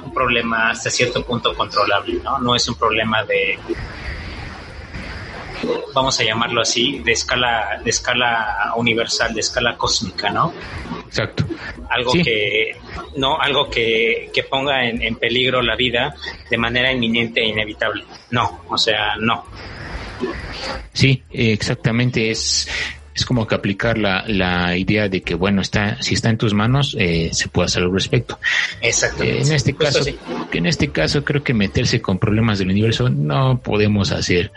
[0.03, 2.39] un problema hasta cierto punto controlable, ¿no?
[2.39, 3.59] No es un problema de,
[5.93, 10.53] vamos a llamarlo así, de escala, de escala universal, de escala cósmica, ¿no?
[11.07, 11.45] Exacto.
[11.89, 12.75] Algo que,
[13.17, 16.15] no, algo que, que ponga en, en, peligro la vida
[16.49, 18.05] de manera inminente e inevitable.
[18.31, 19.45] No, o sea, no.
[20.93, 22.31] Sí, exactamente.
[22.31, 22.67] Es,
[23.13, 26.53] es como que aplicar la, la idea de que, bueno, está, si está en tus
[26.53, 28.39] manos, eh, se puede hacer al respecto.
[28.81, 29.41] Exactamente.
[29.41, 29.99] en este caso,
[30.51, 34.51] en este caso creo que meterse con problemas del universo no podemos hacer.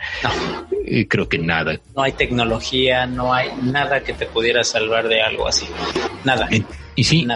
[0.86, 1.80] Eh, creo que nada.
[1.96, 5.66] No hay tecnología, no hay nada que te pudiera salvar de algo así.
[6.24, 6.48] Nada.
[6.94, 7.26] y sí,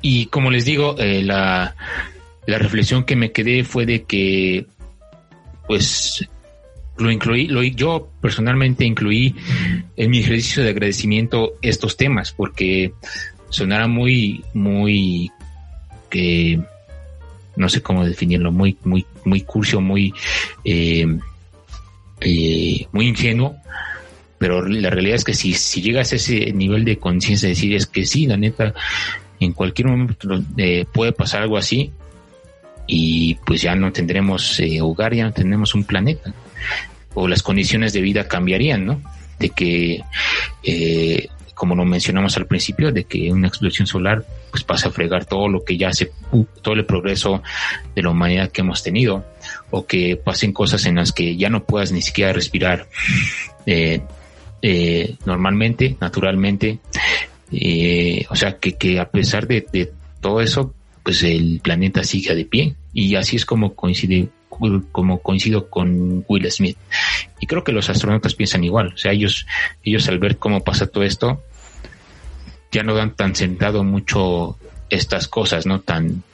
[0.00, 1.76] y como les digo, eh, la,
[2.46, 4.66] la reflexión que me quedé fue de que,
[5.66, 6.28] pues,
[6.98, 9.34] lo incluí, lo, yo personalmente incluí
[9.96, 12.92] en mi ejercicio de agradecimiento estos temas porque
[13.48, 15.30] sonara muy, muy,
[17.56, 20.12] no sé cómo definirlo, muy, muy, muy curso, muy,
[20.64, 21.06] eh,
[22.20, 23.56] eh, muy ingenuo,
[24.38, 28.06] pero la realidad es que si, si llegas a ese nivel de conciencia, decir que
[28.06, 28.74] sí, la neta,
[29.40, 31.92] en cualquier momento eh, puede pasar algo así
[32.88, 36.34] y pues ya no tendremos hogar, ya no tendremos un planeta.
[37.14, 39.02] O las condiciones de vida cambiarían, ¿no?
[39.38, 40.02] De que,
[40.64, 45.26] eh, como lo mencionamos al principio, de que una explosión solar pues pasa a fregar
[45.26, 46.10] todo lo que ya se,
[46.62, 47.42] todo el progreso
[47.94, 49.24] de la humanidad que hemos tenido,
[49.70, 52.88] o que pasen cosas en las que ya no puedas ni siquiera respirar
[53.66, 54.00] eh,
[54.62, 56.78] eh, normalmente, naturalmente,
[57.52, 62.34] eh, o sea que, que a pesar de, de todo eso, pues el planeta sigue
[62.34, 64.28] de pie y así es como coincide
[64.90, 66.76] como coincido con Will Smith.
[67.38, 68.92] Y creo que los astronautas piensan igual.
[68.94, 69.46] O sea, ellos,
[69.84, 71.44] ellos al ver cómo pasa todo esto,
[72.72, 74.58] ya no dan tan sentado mucho
[74.90, 75.80] estas cosas, ¿no?
[75.80, 76.24] Tan,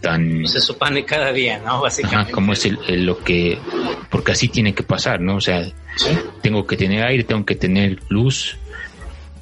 [0.00, 0.46] tan...
[0.46, 1.82] Se supone cada día, ¿no?
[1.82, 2.32] Básicamente.
[2.32, 3.58] como es lo que...
[4.08, 5.36] Porque así tiene que pasar, ¿no?
[5.36, 5.70] O sea,
[6.40, 8.56] tengo que tener aire, tengo que tener luz,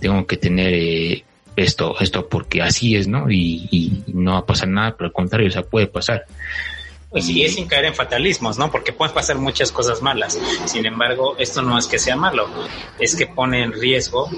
[0.01, 1.25] tengo que tener eh,
[1.57, 3.31] esto, esto porque así es, ¿no?
[3.31, 6.25] Y, y no va a pasar nada, pero al contrario, o sea, puede pasar.
[7.11, 8.71] Pues sí, es sin caer en fatalismos, ¿no?
[8.71, 10.39] Porque pueden pasar muchas cosas malas.
[10.65, 12.49] Sin embargo, esto no es que sea malo,
[12.99, 14.31] es que pone en riesgo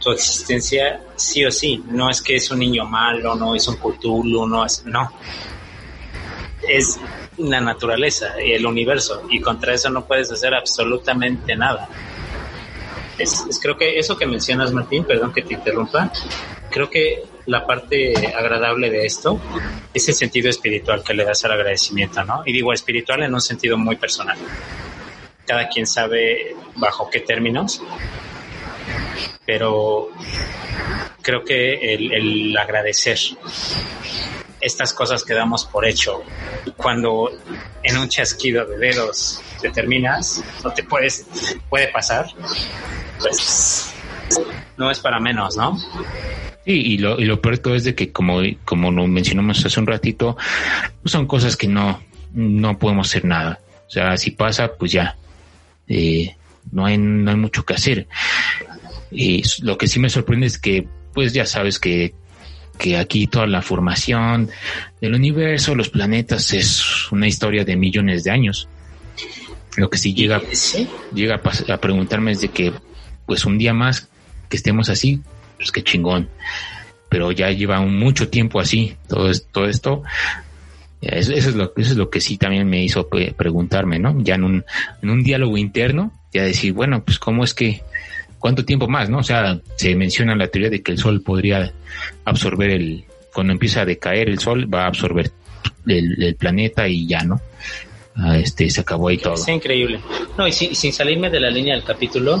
[0.00, 1.82] tu existencia sí o sí.
[1.88, 4.84] No es que es un niño malo, no es un Cthulhu, no es...
[4.84, 5.10] No.
[6.68, 6.98] Es
[7.36, 11.88] la naturaleza y el universo y contra eso no puedes hacer absolutamente nada.
[13.60, 16.12] Creo que eso que mencionas, Martín, perdón que te interrumpa,
[16.70, 19.40] creo que la parte agradable de esto
[19.92, 22.42] es el sentido espiritual que le das al agradecimiento, ¿no?
[22.44, 24.38] Y digo espiritual en un sentido muy personal.
[25.46, 27.82] Cada quien sabe bajo qué términos,
[29.44, 30.08] pero
[31.22, 33.18] creo que el agradecer
[34.64, 36.22] estas cosas que damos por hecho,
[36.76, 37.30] cuando
[37.82, 41.26] en un chasquido de dedos te terminas, no te puedes,
[41.68, 42.26] puede pasar,
[43.20, 43.94] pues
[44.78, 45.78] no es para menos, ¿no?
[46.64, 49.86] Sí, y lo, y lo peor es de que como, como lo mencionamos hace un
[49.86, 50.36] ratito,
[51.02, 53.60] pues son cosas que no, no podemos hacer nada.
[53.86, 55.16] O sea, si pasa, pues ya.
[55.86, 56.34] Eh,
[56.72, 58.08] no, hay, no hay mucho que hacer.
[59.10, 62.14] Y lo que sí me sorprende es que, pues ya sabes que,
[62.78, 64.50] que aquí toda la formación
[65.00, 68.68] del universo, los planetas, es una historia de millones de años.
[69.76, 70.40] Lo que sí llega,
[71.12, 72.72] llega a, preguntarme es de que,
[73.26, 74.08] pues un día más
[74.48, 75.20] que estemos así,
[75.56, 76.28] pues qué chingón.
[77.08, 79.28] Pero ya lleva mucho tiempo así, todo,
[79.66, 80.02] esto.
[81.00, 84.16] Eso, es lo, eso es lo que sí también me hizo preguntarme, ¿no?
[84.20, 84.64] Ya en un,
[85.02, 87.82] en un diálogo interno, ya decir, bueno, pues cómo es que,
[88.44, 89.20] cuánto tiempo más, ¿no?
[89.20, 91.72] O sea, se menciona la teoría de que el sol podría
[92.26, 95.30] absorber el, cuando empieza a decaer el sol, va a absorber
[95.86, 97.40] el planeta y ya, ¿no?
[98.16, 99.32] Ah, este, se acabó ahí todo.
[99.32, 99.98] Es increíble.
[100.36, 102.34] No, y, sin salirme de la línea del capítulo,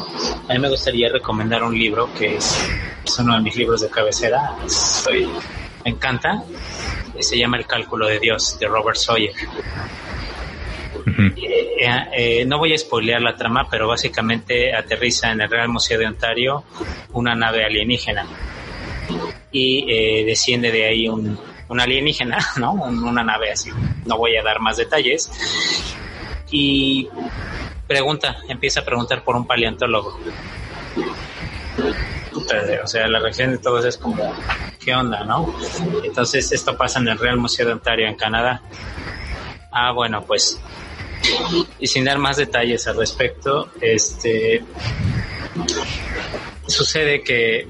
[0.46, 2.68] a mí me gustaría recomendar un libro que es,
[3.18, 4.56] uno de mis libros de cabecera.
[5.86, 6.44] me encanta.
[7.18, 9.32] Se llama El cálculo de Dios, de Robert Sawyer.
[11.06, 15.98] Eh, eh, no voy a spoilear la trama, pero básicamente aterriza en el Real Museo
[15.98, 16.64] de Ontario
[17.12, 18.26] una nave alienígena
[19.52, 21.38] y eh, desciende de ahí un,
[21.68, 22.72] un alienígena, ¿no?
[22.72, 23.70] Una nave así.
[24.06, 25.30] No voy a dar más detalles.
[26.50, 27.08] Y
[27.86, 30.18] pregunta, empieza a preguntar por un paleontólogo.
[32.82, 34.34] O sea, la reacción de todos es como,
[34.84, 35.54] ¿qué onda, no?
[36.02, 38.60] Entonces, esto pasa en el Real Museo de Ontario, en Canadá.
[39.70, 40.60] Ah, bueno, pues.
[41.78, 44.62] Y sin dar más detalles al respecto, este.
[46.66, 47.68] Sucede que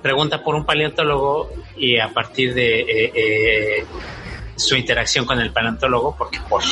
[0.00, 3.84] pregunta por un paleontólogo y a partir de eh, eh,
[4.56, 6.62] su interacción con el paleontólogo, porque por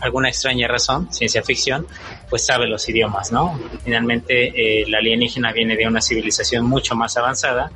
[0.00, 1.86] alguna extraña razón, ciencia ficción,
[2.28, 3.58] pues sabe los idiomas, ¿no?
[3.84, 7.70] Finalmente, eh, la alienígena viene de una civilización mucho más avanzada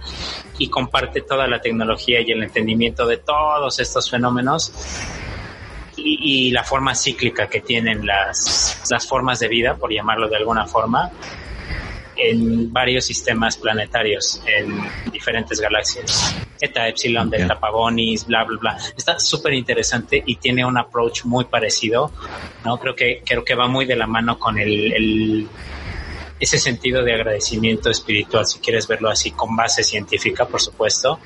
[0.59, 4.73] y comparte toda la tecnología y el entendimiento de todos estos fenómenos
[6.05, 10.37] y, y la forma cíclica que tienen las, las formas de vida, por llamarlo de
[10.37, 11.11] alguna forma,
[12.17, 14.79] en varios sistemas planetarios en
[15.11, 16.37] diferentes galaxias.
[16.61, 18.79] Eta Epsilon, Delta Pavonis, bla, bla, bla.
[18.97, 22.13] Está súper interesante y tiene un approach muy parecido,
[22.65, 22.79] ¿no?
[22.79, 25.49] Creo que, creo que va muy de la mano con el, el
[26.39, 31.19] ese sentido de agradecimiento espiritual, si quieres verlo así, con base científica, por supuesto,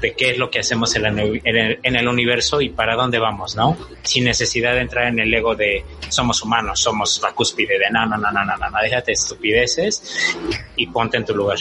[0.00, 3.76] de qué es lo que hacemos en, el, universo y para dónde vamos, ¿no?
[4.02, 8.06] Sin necesidad de entrar en el ego de somos humanos, somos la cúspide de no,
[8.06, 10.36] no, no, no, no, déjate estupideces
[10.76, 11.58] y ponte en tu lugar.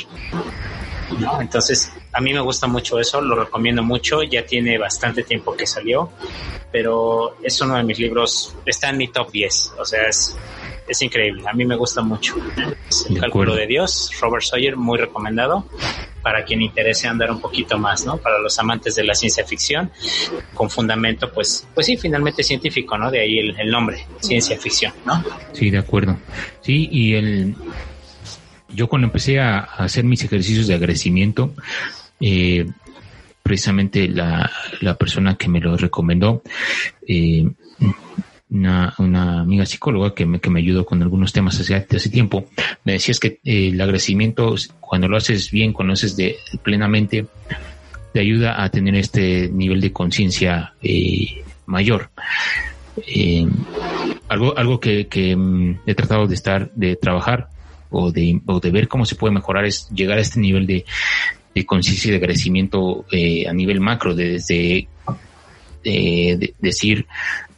[1.40, 5.66] Entonces, a mí me gusta mucho eso, lo recomiendo mucho, ya tiene bastante tiempo que
[5.66, 6.12] salió,
[6.72, 10.36] pero es uno de mis libros, está en mi top 10, o sea, es,
[10.88, 12.36] es increíble, a mí me gusta mucho.
[13.10, 15.68] El cálculo de Dios, Robert Sawyer, muy recomendado
[16.22, 18.18] para quien interese andar un poquito más, ¿no?
[18.18, 19.92] Para los amantes de la ciencia ficción,
[20.54, 23.10] con fundamento, pues, pues sí, finalmente científico, ¿no?
[23.10, 25.24] De ahí el, nombre, ciencia ficción, ¿no?
[25.54, 26.18] Sí, de acuerdo.
[26.62, 27.56] Sí, y el
[28.70, 31.54] yo cuando empecé a, hacer mis ejercicios de agradecimiento,
[32.20, 32.66] eh,
[33.42, 36.44] precisamente la, la, persona que me lo recomendó,
[37.08, 37.50] eh,
[38.50, 42.46] una, una, amiga psicóloga que me, que me ayudó con algunos temas hace, hace tiempo,
[42.84, 46.38] me decía es que eh, el agradecimiento, cuando lo haces bien, cuando lo haces de,
[46.64, 47.26] plenamente,
[48.14, 52.10] te ayuda a tener este nivel de conciencia eh, mayor.
[53.06, 53.46] Eh,
[54.30, 57.50] algo algo que, mm, he tratado de estar, de trabajar
[57.90, 60.86] o de, o de ver cómo se puede mejorar es llegar a este nivel de,
[61.54, 64.88] de conciencia y de agradecimiento a nivel macro, de, desde
[65.84, 67.06] de decir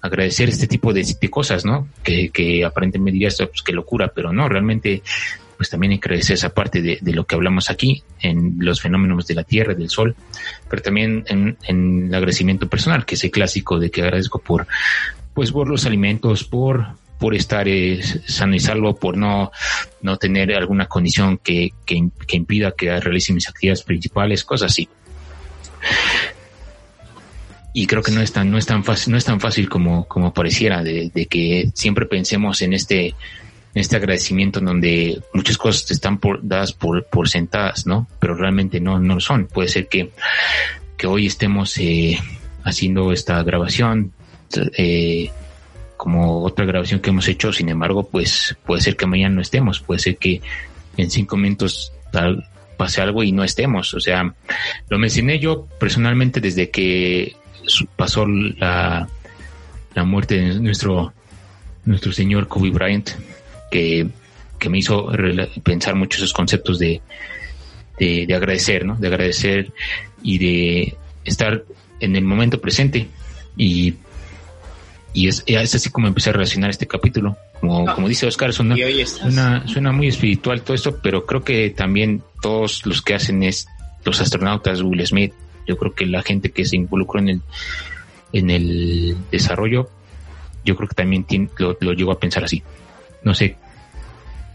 [0.01, 1.87] agradecer este tipo de, cosas, ¿no?
[2.03, 5.01] Que, que aparentemente dirías, pues qué locura, pero no, realmente
[5.59, 9.27] pues también hay que agradecer esa parte de, lo que hablamos aquí, en los fenómenos
[9.27, 10.15] de la Tierra, del Sol,
[10.69, 14.67] pero también en, en el agradecimiento personal, que es el clásico de que agradezco por,
[15.33, 16.87] pues por los alimentos, por,
[17.19, 19.51] por estar eh, sano y salvo, por no,
[20.01, 24.87] no tener alguna condición que, que, que impida que realice mis actividades principales, cosas así
[27.79, 30.05] y creo que no es tan, no es tan fácil, no es tan fácil como,
[30.05, 33.15] como pareciera, de, que siempre pensemos en este,
[33.73, 38.05] este agradecimiento en donde muchas cosas están dadas por, por sentadas, ¿no?
[38.19, 39.47] Pero realmente no, no lo son.
[39.47, 40.11] Puede ser que,
[40.97, 42.19] que hoy estemos eh,
[42.65, 44.11] haciendo esta grabación,
[44.77, 45.31] eh,
[45.95, 49.79] como otra grabación que hemos hecho, sin embargo, pues puede ser que mañana no estemos,
[49.79, 50.41] puede ser que
[50.97, 51.93] en cinco minutos
[52.75, 53.93] pase algo y no estemos.
[53.93, 54.33] O sea,
[54.89, 57.37] lo mencioné yo personalmente desde que
[57.95, 59.07] pasó la,
[59.95, 61.13] la muerte de nuestro,
[61.85, 63.09] nuestro señor Kobe Bryant,
[63.71, 64.07] que,
[64.57, 65.11] que me hizo
[65.63, 67.01] pensar mucho esos conceptos de,
[67.97, 68.95] de, agradecer, ¿no?
[68.95, 69.71] De agradecer
[70.23, 71.63] y de estar
[71.99, 73.07] en el momento presente.
[73.57, 73.95] Y,
[75.13, 77.37] y es, es así como empecé a relacionar este capítulo.
[77.59, 82.23] Como, como dice Oscar, suena, suena, suena, muy espiritual todo esto, pero creo que también
[82.41, 83.67] todos los que hacen es
[84.05, 85.33] los astronautas, Will Smith,
[85.69, 87.41] yo creo que la gente que se involucró en el,
[88.33, 89.87] en el desarrollo,
[90.65, 91.27] yo creo que también
[91.59, 92.63] lo, lo llego a pensar así.
[93.21, 93.55] No sé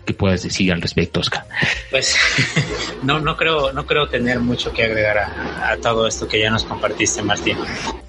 [0.04, 1.46] qué puedas decir al respecto, Oscar.
[1.92, 2.16] Pues
[3.04, 6.64] no, no creo, no creo tener mucho que agregar a, todo esto que ya nos
[6.64, 7.58] compartiste, Martín.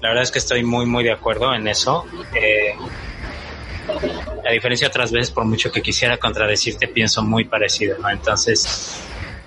[0.00, 2.04] La verdad es que estoy muy, muy de acuerdo en eso.
[2.34, 2.74] Eh,
[4.44, 8.10] a diferencia otras veces, por mucho que quisiera contradecirte, pienso muy parecido, ¿no?
[8.10, 9.00] Entonces,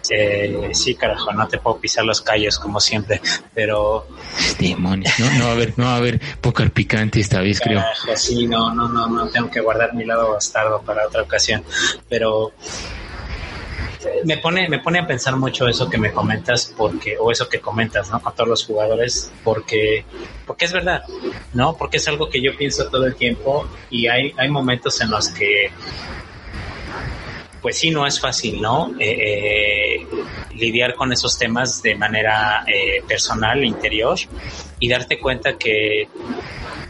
[0.10, 3.22] eh, sí, carajo, no te puedo pisar los callos como siempre,
[3.54, 4.08] pero...
[4.60, 5.32] Demonios, ¿no?
[5.32, 7.84] No va a haber, no va a haber póker picante esta vez, creo.
[8.16, 11.64] Sí, no, no, no, no, tengo que guardar mi lado bastardo para otra ocasión,
[12.08, 12.54] pero
[14.24, 17.60] me pone, me pone a pensar mucho eso que me comentas, porque, o eso que
[17.60, 18.22] comentas, ¿no?
[18.22, 20.06] Con todos los jugadores, porque,
[20.46, 21.04] porque es verdad,
[21.54, 21.76] ¿no?
[21.76, 25.30] Porque es algo que yo pienso todo el tiempo y hay, hay momentos en los
[25.30, 25.72] que
[27.62, 28.94] pues sí, no es fácil, ¿no?
[29.00, 29.79] Eh, eh,
[30.60, 34.18] lidiar con esos temas de manera eh, personal, interior,
[34.80, 36.08] y darte cuenta que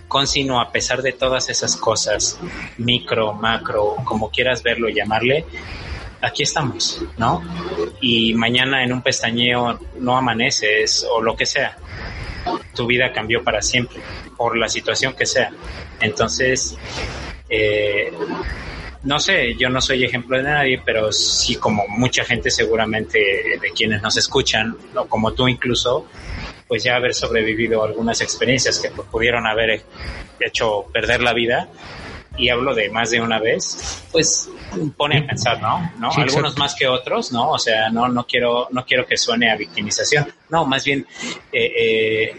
[0.10, 2.40] Consino, a pesar de todas esas cosas,
[2.80, 5.46] micro, macro, como quieras verlo y llamarle,
[6.20, 7.44] aquí estamos, ¿no?
[8.02, 11.78] Y mañana en un pestañeo no amaneces o lo que sea.
[12.76, 14.02] Tu vida cambió para siempre,
[14.36, 15.52] por la situación que sea.
[16.00, 16.76] Entonces,
[17.48, 18.12] eh,
[19.04, 23.72] no sé, yo no soy ejemplo de nadie, pero sí como mucha gente seguramente de
[23.76, 26.06] quienes nos escuchan, o como tú incluso,
[26.68, 29.84] pues ya haber sobrevivido algunas experiencias que pudieron haber
[30.39, 31.70] hecho perder la vida,
[32.40, 34.50] y hablo de más de una vez, pues
[34.96, 35.92] pone a pensar, ¿no?
[36.00, 36.10] ¿No?
[36.12, 37.52] Algunos más que otros, ¿no?
[37.52, 41.06] O sea, no, no quiero, no quiero que suene a victimización, no, más bien,
[41.52, 42.36] eh, eh,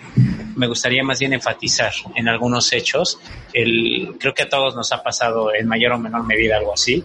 [0.56, 3.20] me gustaría más bien enfatizar en algunos hechos.
[3.52, 7.04] El, creo que a todos nos ha pasado en mayor o menor medida algo así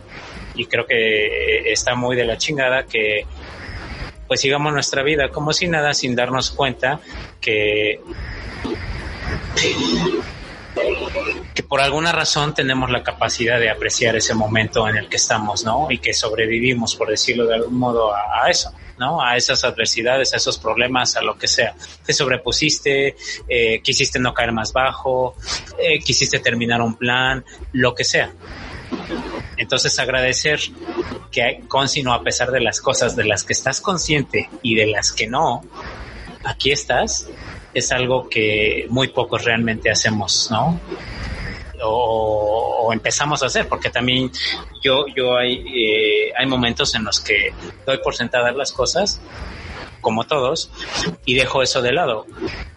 [0.56, 3.26] y creo que está muy de la chingada que
[4.28, 7.00] pues sigamos nuestra vida como si nada sin darnos cuenta
[7.40, 8.00] que
[11.54, 15.64] que por alguna razón tenemos la capacidad de apreciar ese momento en el que estamos,
[15.64, 15.90] ¿no?
[15.90, 18.72] Y que sobrevivimos, por decirlo de algún modo, a eso.
[18.98, 19.22] ¿no?
[19.22, 21.76] A esas adversidades, a esos problemas, a lo que sea.
[22.06, 23.16] Te sobrepusiste,
[23.48, 25.36] eh, quisiste no caer más bajo,
[25.78, 28.32] eh, quisiste terminar un plan, lo que sea.
[29.58, 30.60] Entonces agradecer
[31.32, 35.12] que Consino, a pesar de las cosas de las que estás consciente y de las
[35.12, 35.64] que no,
[36.44, 37.28] aquí estás,
[37.76, 40.80] es algo que muy pocos realmente hacemos, ¿no?
[41.84, 44.32] o, empezamos a hacer, porque también
[44.82, 47.54] yo, yo hay, eh, hay momentos en los que
[47.86, 49.22] doy por sentadas las cosas,
[50.02, 50.72] como todos,
[51.26, 52.26] y dejo eso de lado.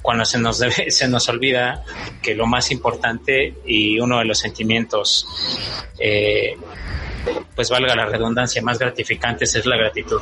[0.02, 1.84] Cuando se nos, debe, se nos olvida
[2.22, 5.26] que lo más importante y uno de los sentimientos
[5.98, 6.56] eh,
[7.54, 10.20] pues valga la redundancia, más gratificantes es la gratitud.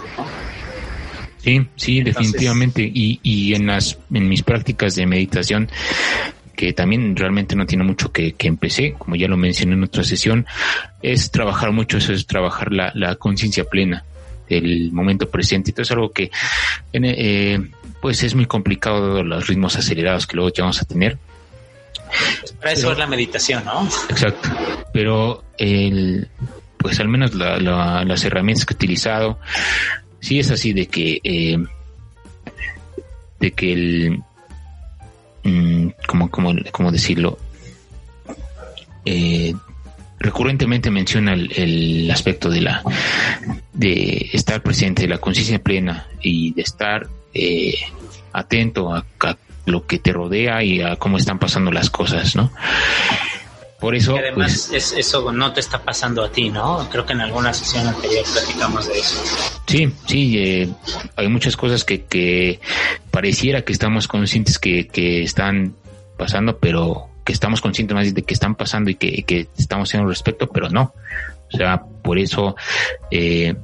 [1.47, 2.83] Sí, sí, definitivamente.
[2.83, 5.71] Y, y en las, en mis prácticas de meditación,
[6.57, 10.03] que también realmente no tiene mucho que, que empecé, como ya lo mencioné en otra
[10.03, 10.45] sesión,
[11.03, 14.03] es trabajar mucho, eso es trabajar la, la conciencia plena
[14.49, 15.71] del momento presente.
[15.71, 16.33] Entonces es algo que
[16.93, 17.61] eh,
[18.01, 21.17] pues es muy complicado los ritmos acelerados que luego ya vamos a tener.
[22.41, 23.89] Pues para eso es la meditación, ¿no?
[24.09, 24.49] Exacto.
[24.93, 26.27] Pero el,
[26.77, 29.39] pues al menos las herramientas que he utilizado,
[30.27, 31.57] sí es así de que eh,
[33.39, 34.23] de que el
[35.47, 37.39] Mm, como, como, decirlo,
[39.05, 39.55] eh,
[40.19, 42.83] recurrentemente menciona el, aspecto de la
[43.73, 47.77] de estar presente, de la conciencia plena y de estar eh,
[48.33, 49.05] atento a,
[49.67, 52.51] lo que te rodea y a cómo están pasando las cosas, ¿no?
[53.81, 54.17] Por eso.
[54.17, 56.89] además, pues, eso no te está pasando a ti, ¿no?
[56.91, 59.23] Creo que en alguna sesión anterior platicamos de eso.
[59.67, 60.69] Sí, sí, eh,
[61.15, 62.59] hay muchas cosas que, que
[63.11, 65.75] pareciera que estamos conscientes que, que están
[66.17, 70.09] pasando, pero que estamos conscientes más de que están pasando y que, que estamos haciendo
[70.09, 70.95] respecto, pero no.
[71.53, 72.57] O sea, por eso,
[73.11, 73.55] eh,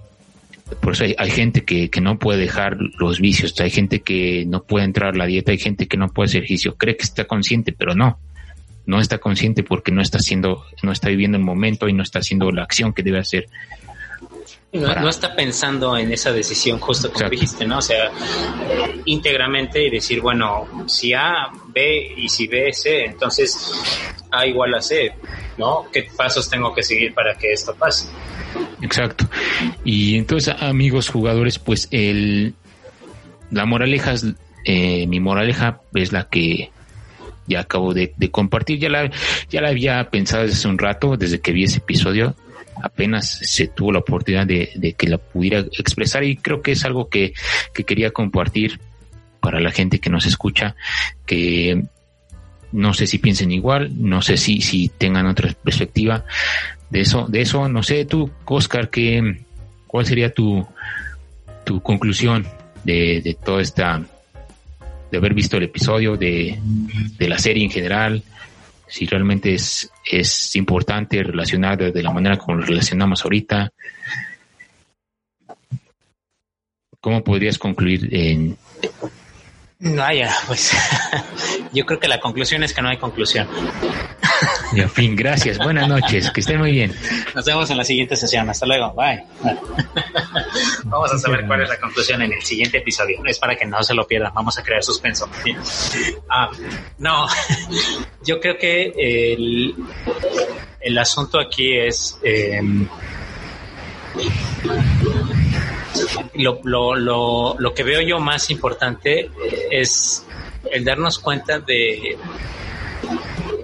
[0.81, 4.45] por eso hay, hay gente que, que, no puede dejar los vicios, hay gente que
[4.47, 7.05] no puede entrar a la dieta, hay gente que no puede hacer ejercicio, cree que
[7.05, 8.19] está consciente, pero no
[8.87, 12.19] no está consciente porque no está haciendo, no está viviendo el momento y no está
[12.19, 13.49] haciendo la acción que debe hacer.
[14.73, 17.79] No, está pensando en esa decisión justo como dijiste, ¿no?
[17.79, 18.11] O sea,
[19.05, 23.71] íntegramente y decir, bueno, si A, B y si B, C, entonces
[24.31, 25.13] A igual a C,
[25.59, 25.85] ¿no?
[25.93, 28.09] ¿Qué pasos tengo que seguir para que esto pase?
[28.81, 29.29] Exacto.
[29.85, 32.55] Y entonces, amigos jugadores, pues el,
[33.51, 34.15] la moraleja,
[34.65, 36.72] eh, mi moraleja es la que
[37.55, 39.11] acabo de, compartir, ya la,
[39.51, 42.35] ya la había pensado desde hace un rato, desde que vi ese episodio,
[42.83, 47.09] apenas se tuvo la oportunidad de, que la pudiera expresar y creo que es algo
[47.09, 47.33] que,
[47.75, 48.81] que quería compartir
[49.41, 50.77] para la gente que nos escucha,
[51.27, 51.85] que
[52.73, 56.25] no sé si piensen igual, no sé si, si tengan otra perspectiva
[56.91, 59.45] de eso, de eso, no sé, tú, Oscar, que,
[59.87, 60.67] ¿cuál sería tu,
[61.65, 62.47] tu conclusión
[62.85, 64.03] de, de toda esta
[65.13, 66.59] de haber visto el episodio, de,
[67.19, 68.23] de la serie en general,
[68.89, 73.71] si realmente es, es importante relacionar de la manera como lo relacionamos ahorita.
[76.99, 78.57] ¿Cómo podrías concluir en,
[79.85, 80.71] Vaya, pues
[81.73, 83.49] yo creo que la conclusión es que no hay conclusión.
[84.73, 85.59] Y fin, gracias.
[85.59, 86.95] Buenas noches, que estén muy bien.
[87.35, 88.49] Nos vemos en la siguiente sesión.
[88.49, 88.95] Hasta luego.
[88.95, 89.25] Bye.
[90.85, 93.21] Vamos a saber cuál es la conclusión en el siguiente episodio.
[93.27, 94.33] Es para que no se lo pierdan.
[94.33, 95.29] Vamos a crear suspenso.
[96.35, 96.49] Ah,
[96.99, 97.27] no,
[98.25, 98.93] yo creo que
[99.35, 99.75] el,
[100.81, 102.19] el asunto aquí es...
[102.23, 102.61] Eh,
[106.35, 109.31] lo, lo, lo, lo que veo yo más importante
[109.71, 110.27] es
[110.71, 112.17] el darnos cuenta de...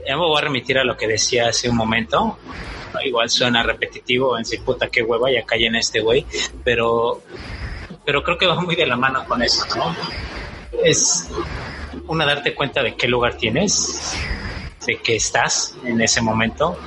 [0.06, 2.38] Ya me voy a remitir a lo que decía hace un momento.
[3.04, 6.24] Igual suena repetitivo en decir, puta, qué hueva, ya cae en este güey.
[6.64, 7.22] Pero,
[8.04, 9.94] pero creo que va muy de la mano con eso, ¿no?
[10.82, 11.28] Es
[12.06, 14.16] una darte cuenta de qué lugar tienes,
[14.86, 16.78] de qué estás en ese momento,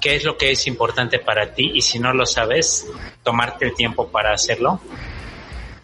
[0.00, 2.86] qué es lo que es importante para ti y si no lo sabes,
[3.22, 4.80] tomarte el tiempo para hacerlo.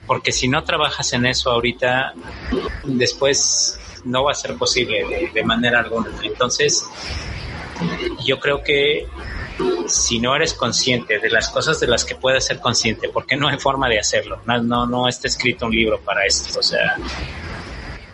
[0.07, 2.12] Porque si no trabajas en eso ahorita,
[2.85, 6.11] después no va a ser posible de, manera alguna.
[6.23, 6.87] Entonces,
[8.25, 9.07] yo creo que
[9.87, 13.49] si no eres consciente de las cosas de las que puedes ser consciente, porque no
[13.49, 16.97] hay forma de hacerlo, no, no, no está escrito un libro para esto, o sea,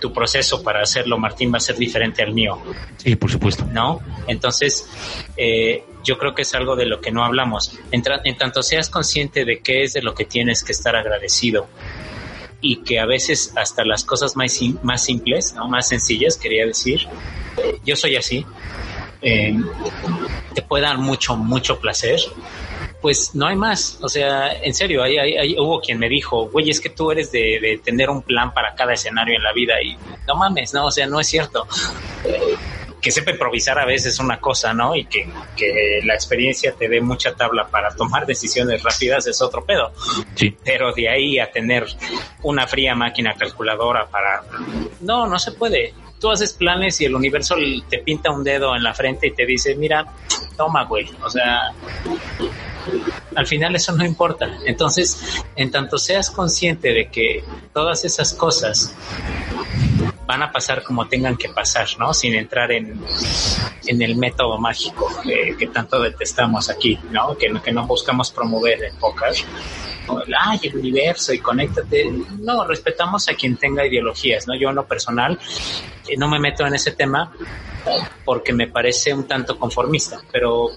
[0.01, 2.59] tu proceso para hacerlo, Martín, va a ser diferente al mío.
[2.97, 3.65] Sí, por supuesto.
[3.71, 4.01] ¿No?
[4.27, 4.89] Entonces,
[5.37, 7.79] eh, yo creo que es algo de lo que no hablamos.
[7.91, 11.69] En, en tanto seas consciente de qué es de lo que tienes que estar agradecido
[12.61, 15.69] y que a veces hasta las cosas más, más simples, ¿no?
[15.69, 17.07] más sencillas, quería decir,
[17.85, 18.45] yo soy así,
[19.23, 19.55] eh,
[20.55, 22.21] te puede dar mucho, mucho placer
[23.01, 23.99] pues no hay más.
[24.03, 27.33] O sea, en serio, hay, hay, hubo quien me dijo, güey, es que tú eres
[27.33, 29.97] de, de, tener un plan para cada escenario en la vida y
[30.27, 31.67] no mames, no, o sea, no es cierto.
[33.01, 34.95] que sepa improvisar a veces una cosa, ¿no?
[34.95, 35.27] Y que,
[35.57, 39.93] que, la experiencia te dé mucha tabla para tomar decisiones rápidas es otro pedo.
[40.35, 40.55] Sí.
[40.63, 41.87] Pero de ahí a tener
[42.43, 44.43] una fría máquina calculadora para...
[45.01, 45.95] No, no se puede.
[46.21, 47.57] Tú haces planes y el universo
[47.89, 50.05] te pinta un dedo en la frente y te dice, mira,
[50.57, 51.11] toma, güey.
[51.23, 51.73] O sea,
[53.35, 54.59] al final eso no importa.
[54.67, 57.43] Entonces, en tanto seas consciente de que
[57.73, 58.95] todas esas cosas
[60.31, 62.15] van a pasar como tengan que pasar, ¿no?
[62.15, 63.01] Sin entrar en,
[63.85, 67.37] en el método mágico que, tanto detestamos aquí, ¿no?
[67.37, 69.45] Que, que no buscamos promover en pocas
[70.39, 72.13] ay, el universo y conéctate.
[72.39, 74.55] No, respetamos a quien tenga ideologías, ¿no?
[74.55, 75.37] Yo en lo personal
[76.07, 77.33] eh, no me meto en ese tema
[78.25, 80.69] porque me parece un tanto conformista, pero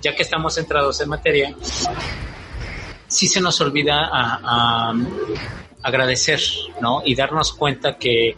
[0.00, 1.54] ya que estamos centrados en materia,
[3.08, 4.94] sí se nos olvida a,
[5.84, 6.40] agradecer,
[6.80, 7.02] ¿no?
[7.04, 8.34] Y darnos cuenta que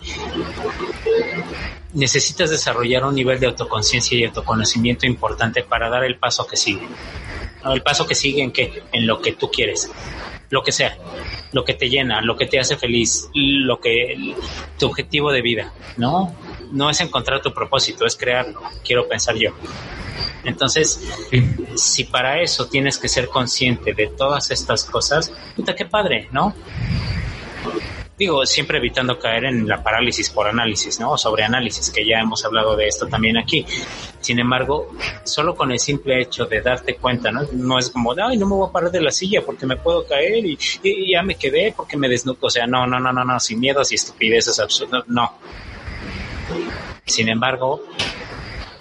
[1.94, 6.86] necesitas desarrollar un nivel de autoconciencia y autoconocimiento importante para dar el paso que sigue
[7.64, 9.90] el paso que sigue en que en lo que tú quieres
[10.50, 10.98] lo que sea
[11.52, 14.34] lo que te llena lo que te hace feliz lo que
[14.78, 16.36] tu objetivo de vida no
[16.70, 19.52] no es encontrar tu propósito es crearlo quiero pensar yo.
[20.44, 21.00] Entonces
[21.76, 26.54] si para eso tienes que ser consciente de todas estas cosas puta qué padre no
[28.18, 31.12] digo, siempre evitando caer en la parálisis por análisis, ¿no?
[31.12, 33.64] O sobre análisis, que ya hemos hablado de esto también aquí.
[34.20, 34.92] Sin embargo,
[35.24, 37.42] solo con el simple hecho de darte cuenta, ¿no?
[37.52, 40.06] No es como, ay, no me voy a parar de la silla porque me puedo
[40.06, 40.58] caer y,
[41.10, 42.38] ya me quedé porque me desnudo.
[42.40, 45.32] O sea, no, no, no, no, no, sin miedos y estupideces absurdas, no.
[47.04, 47.82] Sin embargo,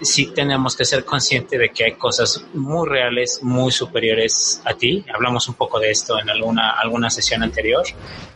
[0.00, 5.04] sí tenemos que ser conscientes de que hay cosas muy reales, muy superiores a ti.
[5.12, 7.84] Hablamos un poco de esto en alguna, alguna sesión anterior,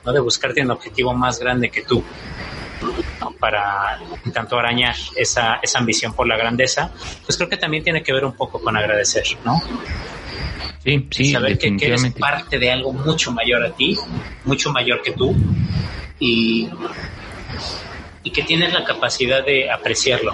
[0.05, 0.13] ¿no?
[0.13, 2.03] de buscarte un objetivo más grande que tú.
[3.39, 4.01] para
[4.33, 6.91] tanto arañar esa, esa ambición por la grandeza,
[7.25, 9.61] pues creo que también tiene que ver un poco con agradecer, ¿no?
[10.83, 13.99] Sí, sí, saber que, que, eres parte de algo mucho mayor a ti,
[14.45, 15.37] mucho mayor que tú,
[16.19, 16.71] y,
[18.23, 20.33] y que tienes la capacidad de apreciarlo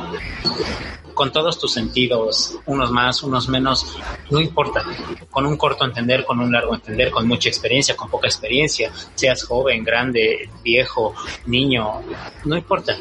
[1.16, 3.96] con todos tus sentidos, unos más, unos menos,
[4.30, 4.84] no importa.
[5.30, 9.42] Con un corto entender, con un largo entender, con mucha experiencia, con poca experiencia, seas
[9.42, 11.14] joven, grande, viejo,
[11.46, 12.02] niño,
[12.44, 12.98] no importa.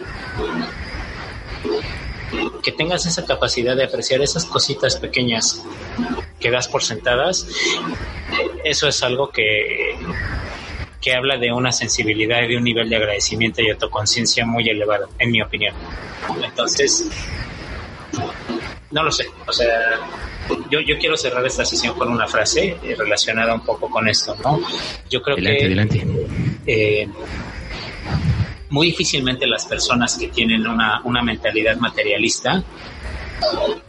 [2.63, 5.61] Que tengas esa capacidad de apreciar esas cositas pequeñas
[6.39, 7.45] que das por sentadas,
[8.63, 9.97] eso es algo que
[11.01, 15.07] que habla de una sensibilidad y de un nivel de agradecimiento y autoconciencia muy elevado,
[15.20, 15.76] en mi opinión.
[16.43, 17.07] Entonces,
[18.91, 19.70] no lo sé, o sea,
[20.70, 24.36] yo, yo quiero cerrar esta sesión con una frase eh, relacionada un poco con esto,
[24.43, 24.59] ¿no?
[25.09, 25.66] Yo creo que...
[25.66, 26.05] Adelante.
[26.66, 27.07] Eh,
[28.70, 32.63] muy difícilmente las personas que tienen una, una mentalidad materialista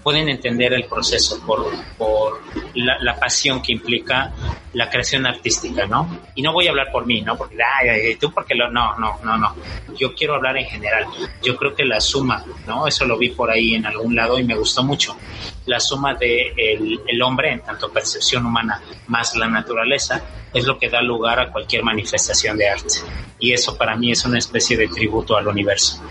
[0.03, 1.67] pueden entender el proceso por,
[1.97, 2.41] por
[2.75, 4.33] la, pasión que implica
[4.77, 6.21] la creación artística, ¿no?
[6.35, 7.35] Y no voy a hablar por mí, ¿no?
[7.35, 8.71] Porque, ay, tú porque lo...
[8.71, 9.57] No, no, no, no.
[9.97, 11.07] Yo quiero hablar en general.
[11.43, 12.87] Yo creo que la suma, ¿no?
[12.87, 15.17] Eso lo vi por ahí en algún lado y me gustó mucho.
[15.65, 20.23] La suma de el, el hombre, en tanto percepción humana, más la naturaleza,
[20.53, 22.97] es lo que da lugar a cualquier manifestación de arte.
[23.39, 26.03] Y eso para mí es una especie de tributo al universo.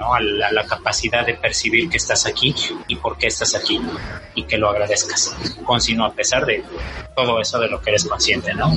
[0.00, 0.14] ¿No?
[0.14, 2.54] A la, capacidad de percibir que estás aquí
[2.88, 3.80] y por qué estás aquí
[4.34, 6.64] y que lo agradezcas, con sino a pesar de
[7.14, 8.72] todo eso de lo que eres consciente, ¿no?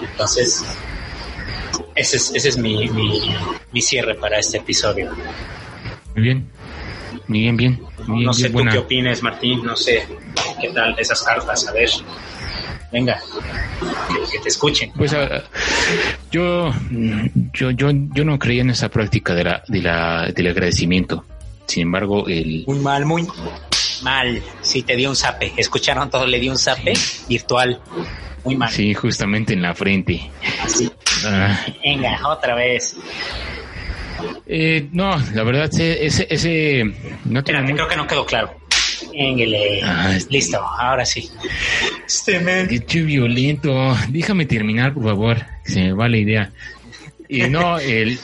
[0.00, 0.64] Entonces,
[1.94, 5.10] ese es, ese es mi, mi, cierre para este episodio.
[6.14, 6.50] Muy bien,
[7.26, 7.82] muy bien, bien.
[8.06, 10.06] no sé tú qué opines, Martín, no sé
[10.60, 11.90] qué tal esas cartas, a ver.
[12.92, 13.18] Venga,
[14.30, 14.92] que, te escuchen.
[14.94, 15.42] Pues ah,
[16.30, 16.70] yo,
[17.54, 21.24] yo, yo, yo no creía en esa práctica de la, de la, del agradecimiento.
[21.66, 22.64] Sin embargo, el...
[22.66, 23.26] Muy mal, muy
[24.02, 24.42] mal.
[24.60, 25.52] Sí, te dio un zape.
[25.56, 26.26] ¿Escucharon todo?
[26.26, 26.92] Le dio un zape
[27.28, 27.80] virtual.
[28.44, 28.70] Muy mal.
[28.70, 30.30] Sí, justamente en la frente.
[30.62, 30.90] Así.
[31.24, 31.64] Ah.
[31.82, 32.96] Venga, otra vez.
[34.46, 36.84] Eh, no, la verdad, ese, ese,
[37.24, 38.54] no Espérate, creo que no quedó claro.
[39.84, 41.28] Ah, este Listo, ahora sí.
[42.06, 43.96] Este Qué violento.
[44.08, 45.38] Déjame terminar, por favor.
[45.64, 46.52] Se me va la idea.
[47.28, 48.18] Y no, el,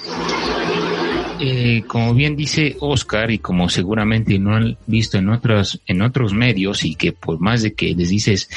[1.41, 6.34] eh, como bien dice Oscar y como seguramente no han visto en otros en otros
[6.34, 8.51] medios y que por más de que les dices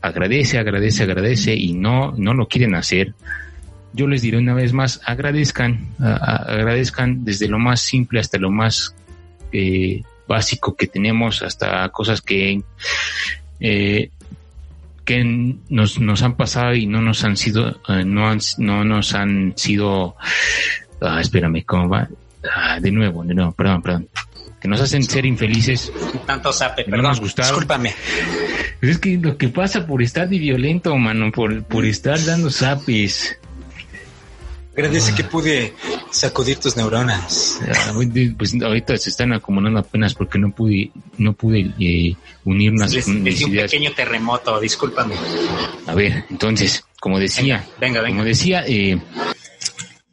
[0.00, 3.14] agradece, agradece, agradece y no no lo quieren hacer,
[3.92, 8.94] yo les diré una vez más agradezcan, agradezcan desde lo más simple hasta lo más
[9.52, 12.62] eh, básico que tenemos hasta cosas que
[13.60, 14.10] eh,
[15.04, 15.24] que
[15.68, 19.54] nos, nos han pasado y no nos han sido eh, no han, no nos han
[19.56, 20.16] sido
[21.00, 22.08] ah, espérame cómo va
[22.54, 24.08] ah, de nuevo de nuevo perdón perdón.
[24.60, 25.92] Que nos hacen ser infelices.
[26.24, 27.02] Tanto sape perdón.
[27.02, 27.92] nos discúlpame.
[28.80, 33.40] Es que lo que pasa por estar de violento mano por, por estar dando zapes
[34.72, 35.74] Agradece que pude
[36.10, 37.60] sacudir tus neuronas.
[37.68, 37.92] Ah,
[38.38, 43.06] pues ahorita se están acumulando apenas porque no pude, no pude eh, unir unas les,
[43.06, 45.14] un pequeño terremoto, discúlpame.
[45.86, 48.98] A ver, entonces, como decía, venga, venga, como decía, eh,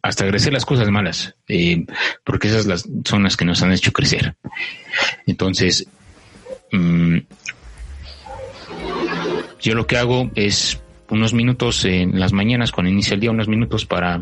[0.01, 1.85] hasta agradecer las cosas malas, eh,
[2.25, 4.35] porque esas las, son las que nos han hecho crecer.
[5.25, 5.87] Entonces,
[6.73, 7.17] mm,
[9.61, 13.47] yo lo que hago es unos minutos en las mañanas, cuando inicia el día, unos
[13.47, 14.21] minutos para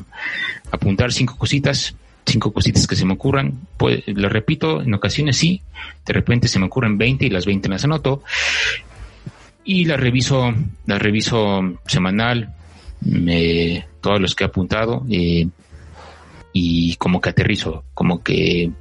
[0.71, 3.59] apuntar cinco cositas, cinco cositas que se me ocurran.
[3.77, 5.61] Pues, lo repito, en ocasiones sí,
[6.05, 8.23] de repente se me ocurren 20 y las 20 las anoto.
[9.63, 10.53] Y las reviso,
[10.85, 12.53] las reviso semanal,
[14.01, 15.47] todos los que he apuntado, eh,
[16.53, 18.71] y como que aterrizo, como que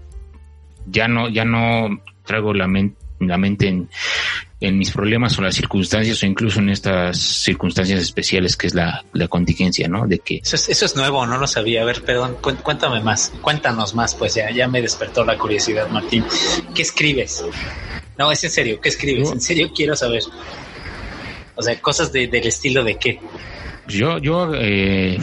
[0.87, 2.69] ya no, ya no traigo la,
[3.19, 3.89] la mente en,
[4.59, 9.05] en mis problemas o las circunstancias o incluso en estas circunstancias especiales que es la,
[9.13, 10.07] la contingencia, ¿no?
[10.07, 10.39] De que...
[10.43, 11.83] Eso es, eso es nuevo, no lo sabía.
[11.83, 16.25] A ver, perdón, cuéntame más, cuéntanos más, pues ya, ya me despertó la curiosidad, Martín.
[16.75, 17.45] ¿Qué escribes?
[18.17, 19.31] No, es en serio, ¿qué escribes?
[19.31, 20.23] En serio quiero saber.
[21.55, 23.21] O sea, cosas de, del estilo de qué.
[23.89, 25.19] Yo, yo, eh,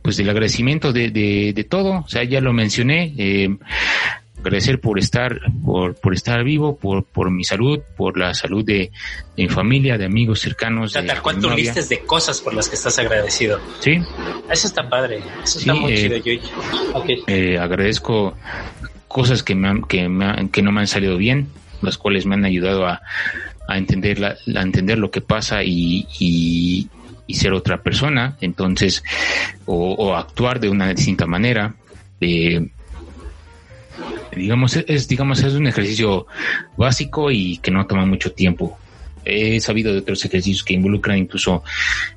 [0.00, 3.56] pues del agradecimiento de, de, de, todo, o sea, ya lo mencioné, eh,
[4.42, 8.90] agradecer por estar, por, por estar vivo, por, por mi salud, por la salud de,
[9.36, 10.96] mi familia, de amigos cercanos.
[10.96, 13.60] O tal cual listas de cosas por las que estás agradecido.
[13.80, 14.00] Sí.
[14.50, 16.40] Eso está padre, eso está muy eh, chido,
[16.94, 17.22] okay.
[17.26, 18.36] eh, agradezco
[19.08, 21.48] cosas que, me que, me que no me han salido bien,
[21.80, 23.00] las cuales me han ayudado a,
[23.68, 26.88] a entender, la, a entender lo que pasa y, y,
[27.26, 29.04] y ser otra persona, entonces,
[29.66, 31.74] o, o actuar de una distinta manera.
[32.20, 32.68] Eh,
[34.34, 36.26] digamos, es, digamos, es un ejercicio
[36.76, 38.78] básico y que no toma mucho tiempo.
[39.24, 41.62] He sabido de otros ejercicios que involucran incluso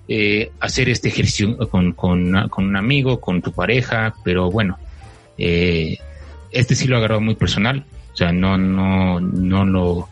[0.08, 4.80] eh, hacer este ejercicio con, con, con, un amigo, con tu pareja, pero bueno,
[5.38, 5.98] eh,
[6.52, 10.10] este sí lo agarrado muy personal, o sea, no, no, no lo,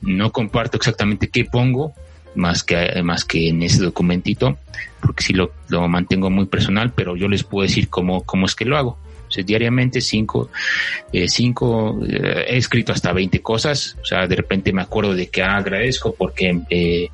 [0.00, 1.92] no comparto exactamente qué pongo,
[2.34, 4.58] más que, más que en ese documentito,
[5.00, 8.54] porque sí lo, lo mantengo muy personal, pero yo les puedo decir cómo, cómo es
[8.54, 8.98] que lo hago.
[9.44, 10.50] Diariamente cinco,
[11.12, 13.96] eh, cinco, eh, he escrito hasta 20 cosas.
[14.00, 17.08] O sea, de repente me acuerdo de que ah, agradezco porque, eh,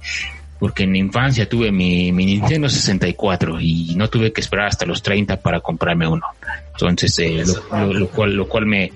[0.58, 4.86] porque en mi infancia tuve mi, mi, Nintendo 64 y no tuve que esperar hasta
[4.86, 6.24] los 30 para comprarme uno.
[6.72, 8.92] Entonces, lo, cual, lo cual me,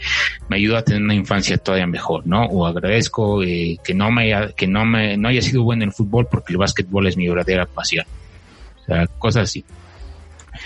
[0.49, 2.45] me ayudó a tener una infancia todavía mejor, ¿no?
[2.47, 5.95] O agradezco que no me haya, que no me, no haya sido bueno en el
[5.95, 8.07] fútbol porque el básquetbol es mi verdadera pasión.
[8.83, 9.65] O sea, cosas así.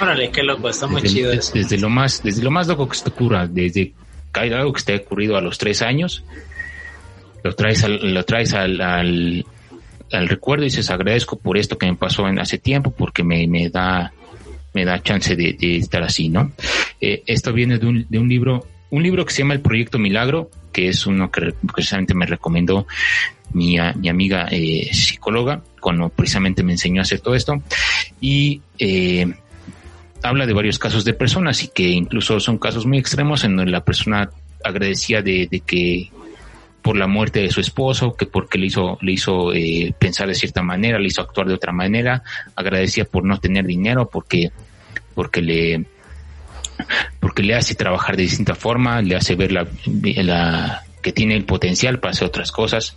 [0.00, 1.52] Órale, qué loco, está muy desde, chido eso.
[1.54, 3.92] Desde lo más, desde lo más loco que te ocurra, desde
[4.32, 6.24] algo que te ha ocurrido a los tres años,
[7.42, 9.44] lo traes al, lo traes al, al,
[10.12, 13.46] al recuerdo y dices agradezco por esto que me pasó en hace tiempo porque me,
[13.46, 14.12] me da
[14.72, 16.52] me da chance de, de estar así, ¿no?
[17.00, 19.98] Eh, esto viene de un, de un libro, un libro que se llama El Proyecto
[19.98, 22.86] Milagro, que es uno que precisamente me recomendó
[23.52, 27.60] mi, mi amiga eh, psicóloga, cuando precisamente me enseñó a hacer todo esto.
[28.20, 29.26] Y eh,
[30.22, 33.72] habla de varios casos de personas y que incluso son casos muy extremos en donde
[33.72, 34.30] la persona
[34.64, 36.10] agradecía de, que
[36.82, 40.34] por la muerte de su esposo, que porque le hizo, le hizo eh, pensar de
[40.34, 42.22] cierta manera, le hizo actuar de otra manera,
[42.54, 44.50] agradecía por no tener dinero, porque,
[45.14, 45.84] porque le,
[47.18, 51.44] porque le hace trabajar de distinta forma, le hace ver la, la que tiene el
[51.44, 52.96] potencial para hacer otras cosas,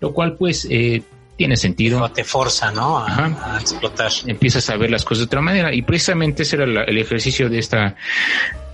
[0.00, 1.02] lo cual pues eh,
[1.40, 2.06] tiene sentido.
[2.12, 2.98] te forza, ¿no?
[2.98, 4.12] A, a, explotar.
[4.26, 7.48] Empiezas a ver las cosas de otra manera y precisamente ese era la, el ejercicio
[7.48, 7.96] de esta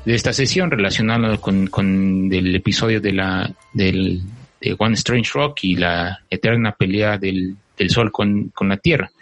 [0.04, 4.20] de esta sesión relacionado con, con el episodio de la del
[4.60, 9.12] de One Strange Rock y la eterna pelea del, del sol con, con la tierra.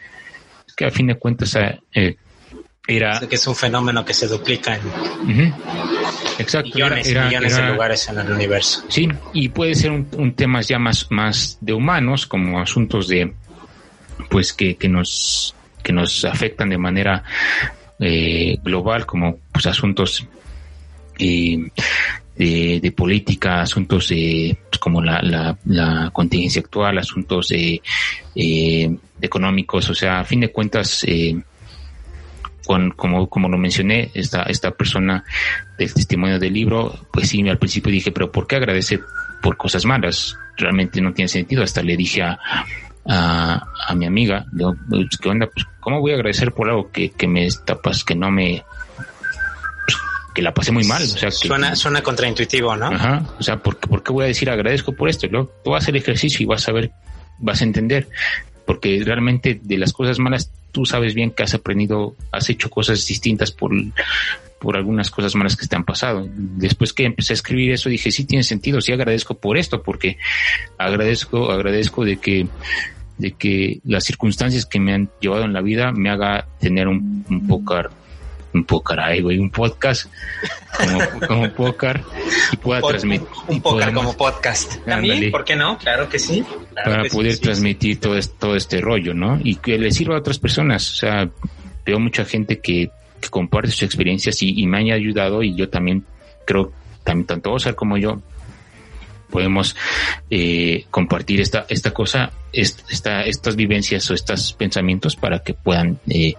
[0.66, 1.54] Es que a fin de cuentas
[1.92, 2.16] eh,
[2.86, 3.20] era...
[3.28, 4.90] que es un fenómeno que se duplica en uh
[5.26, 5.54] -huh.
[6.38, 8.84] Exacto, millones, era, millones era, de lugares en el universo.
[8.88, 13.32] Sí, y puede ser un, un tema ya más, más de humanos, como asuntos de,
[14.30, 17.24] pues que, que nos, que nos afectan de manera
[17.98, 20.26] eh, global, como pues asuntos
[21.18, 21.58] eh,
[22.36, 27.80] de, de, política, asuntos de, pues, como la, la, la, contingencia actual, asuntos de,
[28.34, 31.40] eh, económicos, o sea, a fin de cuentas, eh,
[32.66, 35.24] con, como, como lo mencioné, esta, esta persona
[35.78, 39.00] del testimonio del libro, pues sí, al principio dije, pero ¿por qué agradece
[39.42, 40.36] por cosas malas?
[40.56, 41.62] Realmente no tiene sentido.
[41.62, 42.38] Hasta le dije a,
[43.06, 44.46] a, a mi amiga,
[44.88, 45.48] pues, ¿qué onda?
[45.52, 48.64] Pues, ¿cómo voy a agradecer por algo que, que me tapas, que no me,
[50.34, 51.02] que la pasé muy mal.
[51.02, 52.86] O sea, que, suena, suena contraintuitivo, ¿no?
[52.86, 53.22] Ajá.
[53.38, 55.28] O sea, ¿por, ¿por qué voy a decir agradezco por esto?
[55.28, 55.48] ¿no?
[55.62, 56.92] Tú vas a hacer ejercicio y vas a ver,
[57.38, 58.08] vas a entender.
[58.66, 63.06] Porque realmente de las cosas malas, tú sabes bien que has aprendido, has hecho cosas
[63.06, 63.72] distintas por,
[64.58, 66.26] por algunas cosas malas que te han pasado.
[66.32, 70.16] Después que empecé a escribir eso, dije, sí tiene sentido, sí agradezco por esto, porque
[70.78, 72.46] agradezco, agradezco de que
[73.16, 77.24] de que las circunstancias que me han llevado en la vida me haga tener un,
[77.28, 77.74] un poco
[78.54, 80.06] un póker ahí, güey, un podcast
[80.78, 82.00] como, como póker
[82.52, 83.26] y pueda transmitir.
[83.48, 84.76] Un, póker como podcast.
[84.86, 85.76] También, ¿por qué no?
[85.76, 86.44] Claro que sí.
[86.72, 89.40] para poder transmitir todo, este, todo este rollo, ¿no?
[89.42, 90.90] Y que le sirva a otras personas.
[90.92, 91.28] O sea,
[91.84, 92.90] veo mucha gente que,
[93.20, 96.04] que comparte sus experiencias y, y, me han ayudado y yo también
[96.46, 98.22] creo, también tanto Oscar como yo,
[99.34, 99.74] podemos
[100.30, 106.34] eh, compartir esta, esta cosa, esta, estas vivencias o estos pensamientos para que puedan eh,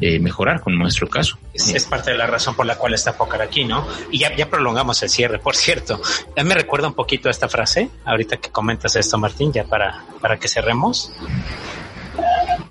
[0.00, 1.38] eh, mejorar con nuestro caso.
[1.54, 3.86] Es, parte de la razón por la cual está Pocar aquí, ¿no?
[4.10, 6.00] Y ya, ya prolongamos el cierre, por cierto.
[6.36, 10.04] Ya me recuerda un poquito a esta frase, ahorita que comentas esto, Martín, ya para,
[10.20, 11.12] para que cerremos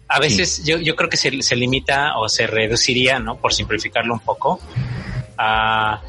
[0.09, 3.37] a veces yo, yo creo que se, se, limita o se reduciría, ¿no?
[3.37, 4.59] Por simplificarlo un poco,
[5.37, 6.01] a,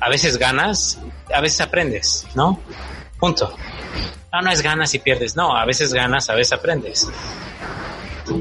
[0.00, 0.98] a veces ganas
[1.32, 2.60] a veces aprendes, ¿no?
[3.18, 3.54] Punto.
[4.32, 7.08] No, no es ganas y pierdes, no, a veces ganas, a veces aprendes.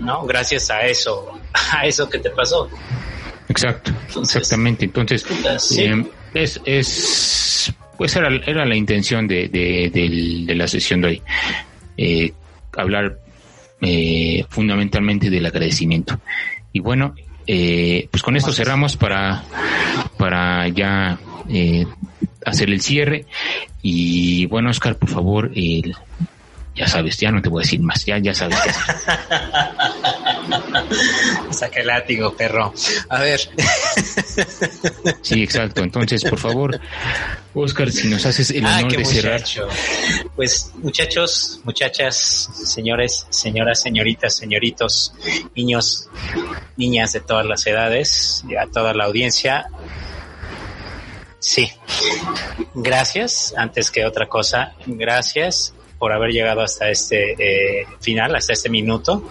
[0.01, 0.25] ¿No?
[0.25, 1.39] Gracias a eso,
[1.73, 2.69] a eso que te pasó.
[3.49, 4.85] Exacto, exactamente.
[4.85, 5.25] Entonces,
[5.77, 11.21] eh, es, es, pues era, era la intención de, de, la sesión de hoy.
[11.97, 12.33] Eh,
[12.77, 13.19] hablar
[13.81, 16.21] eh, fundamentalmente del agradecimiento.
[16.71, 17.13] Y bueno,
[17.45, 19.43] pues con esto cerramos para,
[20.17, 21.19] para ya
[22.45, 23.25] hacer el cierre.
[23.81, 25.95] Y bueno, Oscar, por favor, el,
[26.75, 28.71] ya sabes, ya no te voy a decir más, ya, ya sabes qué
[31.51, 32.73] Saca el látigo, perro.
[33.09, 33.41] A ver.
[35.21, 35.83] Sí, exacto.
[35.83, 36.79] Entonces, por favor,
[37.53, 39.43] Oscar, si nos haces el ah, honor de cerrar.
[40.35, 45.13] Pues, muchachos, muchachas, señores, señoras, señoritas, señoritos,
[45.55, 46.09] niños,
[46.77, 49.67] niñas de todas las edades, y a toda la audiencia,
[51.41, 51.71] Sí.
[52.75, 57.33] Gracias, antes que otra cosa, gracias por haber llegado hasta este
[57.81, 59.27] eh, final, hasta este minuto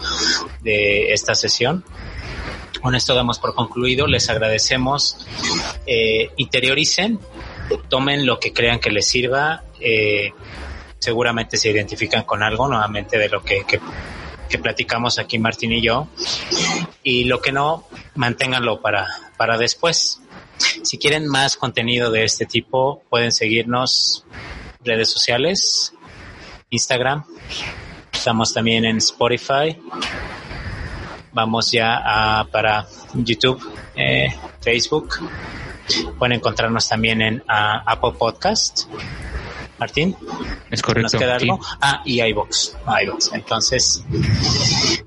[0.60, 1.84] de esta sesión.
[2.82, 5.24] Con esto damos por concluido, les agradecemos,
[5.86, 7.20] eh, interioricen,
[7.88, 10.32] tomen lo que crean que les sirva, eh,
[10.98, 13.80] seguramente se identifican con algo nuevamente de lo que, que,
[14.48, 16.08] que, platicamos aquí Martín y yo,
[17.02, 20.20] y lo que no, manténganlo para, para después.
[20.82, 24.24] Si quieren más contenido de este tipo, pueden seguirnos
[24.84, 25.92] redes sociales,
[26.70, 27.24] Instagram,
[28.12, 29.76] estamos también en Spotify,
[31.32, 33.60] vamos ya a, para YouTube,
[33.96, 34.28] eh,
[34.60, 35.16] Facebook,
[36.18, 38.86] pueden encontrarnos también en Apple Podcast.
[39.80, 40.14] Martín.
[40.70, 41.14] Es correcto.
[41.14, 41.58] ¿Nos queda algo?
[41.80, 42.76] Ah, y iBox.
[43.02, 43.32] iBox.
[43.32, 44.04] Entonces,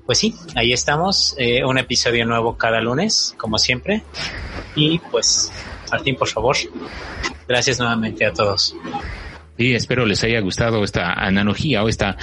[0.04, 1.36] pues sí, ahí estamos.
[1.38, 4.02] Eh, un episodio nuevo cada lunes, como siempre.
[4.74, 5.52] Y pues,
[5.92, 6.56] Martín, por favor,
[7.46, 8.74] gracias nuevamente a todos.
[9.56, 12.16] Sí, espero les haya gustado esta analogía o esta,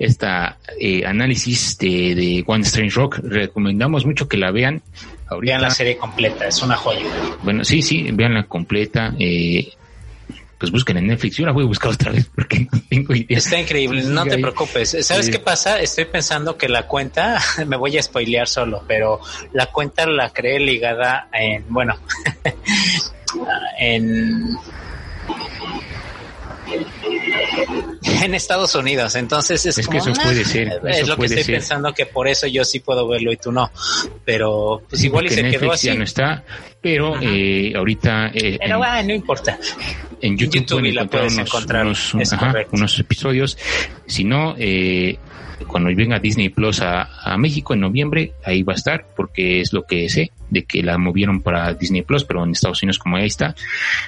[0.00, 3.20] esta eh, análisis de, de, One Strange Rock.
[3.22, 4.82] Recomendamos mucho que la vean.
[5.28, 5.52] Ahorita.
[5.52, 7.06] Vean la serie completa, es una joya.
[7.44, 9.14] Bueno, sí, sí, vean la completa.
[9.20, 9.72] Eh,
[10.62, 11.38] pues busquen en Netflix.
[11.38, 13.36] Yo la voy a buscar otra vez porque no tengo idea.
[13.36, 14.96] Está increíble, no te preocupes.
[15.00, 15.80] ¿Sabes qué pasa?
[15.80, 19.20] Estoy pensando que la cuenta, me voy a spoilear solo, pero
[19.54, 21.96] la cuenta la creé ligada en, bueno,
[23.80, 24.56] en
[28.22, 29.14] en Estados Unidos.
[29.14, 30.80] Entonces es, que eso puede ser.
[30.88, 33.70] es lo que estoy pensando que por eso yo sí puedo verlo y tú no.
[34.24, 35.88] Pero pues igual y se quedó así.
[35.88, 36.44] Ya no está,
[36.80, 38.30] pero eh, ahorita.
[38.34, 39.58] Eh, pero bueno, no importa.
[40.20, 43.58] En YouTube, la puedes encontrar unos, unos, episodios.
[44.06, 45.18] Si no, eh,
[45.64, 49.84] cuando venga Disney Plus a, México en noviembre, ahí va a estar, porque es lo
[49.84, 53.26] que sé, de que la movieron para Disney Plus, pero en Estados Unidos como ahí
[53.26, 53.54] está.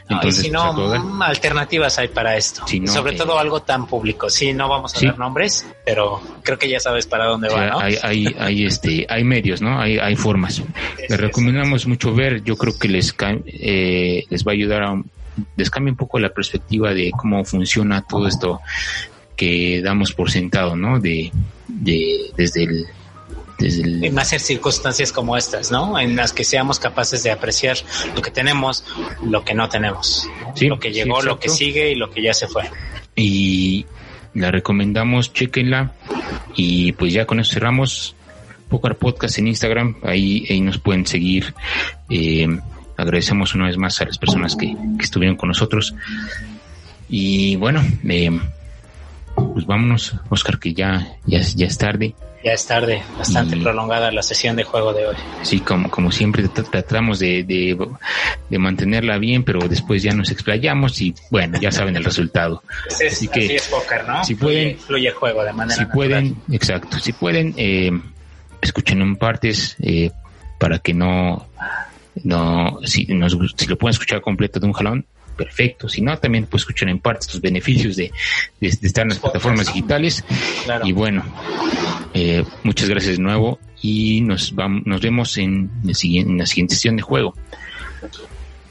[0.08, 2.64] Entonces, si no, pues, alternativas hay para esto.
[2.86, 4.28] Sobre eh, todo algo tan público.
[4.28, 7.80] Sí, no vamos a dar nombres, pero creo que ya sabes para dónde va, ¿no?
[7.80, 9.80] Hay, hay, hay, este, hay medios, ¿no?
[9.80, 10.62] Hay, hay formas.
[11.08, 13.14] Les recomendamos mucho ver, yo creo que les,
[13.46, 15.02] eh, les va a ayudar a
[15.56, 18.60] les cambia un poco la perspectiva de cómo funciona todo esto
[19.36, 21.00] que damos por sentado, ¿no?
[21.00, 21.30] De,
[21.68, 22.86] de desde el
[23.58, 24.12] desde el...
[24.12, 25.98] más en circunstancias como estas, ¿no?
[25.98, 27.76] En las que seamos capaces de apreciar
[28.14, 28.84] lo que tenemos,
[29.24, 30.28] lo que no tenemos,
[30.60, 32.64] lo que llegó, lo que sigue y lo que ya se fue.
[33.16, 33.86] Y
[34.34, 35.92] la recomendamos, chequenla
[36.56, 38.14] y pues ya con eso cerramos.
[38.68, 41.54] Pocar Podcast en Instagram, ahí, ahí nos pueden seguir.
[42.08, 42.48] Eh,
[42.96, 45.94] agradecemos una vez más a las personas que, que estuvieron con nosotros.
[47.08, 48.30] Y bueno, eh,
[49.34, 52.14] pues vámonos, Oscar, que ya, ya, ya es tarde.
[52.44, 55.16] Ya es tarde, bastante prolongada la sesión de juego de hoy.
[55.42, 61.14] Sí, como, como siempre tratamos de, de, mantenerla bien, pero después ya nos explayamos y
[61.30, 62.62] bueno, ya saben el resultado.
[63.06, 64.22] así, que, es póker, ¿no?
[64.24, 67.90] Si pueden, fluye, el juego de manera Si pueden, exacto, si pueden, eh,
[68.60, 70.10] escuchen en partes, eh,
[70.58, 71.46] para que no,
[72.24, 75.88] no, si, nos, si lo pueden escuchar completo de un jalón, perfecto.
[75.88, 78.12] Si no, también puedes escuchar en parte los beneficios de,
[78.60, 80.24] de, estar en las plataformas digitales.
[80.84, 81.24] Y bueno,
[82.14, 86.96] eh, muchas gracias de nuevo y nos, vamos, nos vemos en, en la siguiente sesión
[86.96, 87.34] de juego.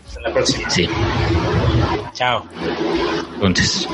[0.07, 0.69] Hasta la próxima.
[0.69, 0.87] Sí.
[2.13, 2.45] Chao.
[3.35, 3.87] Entonces.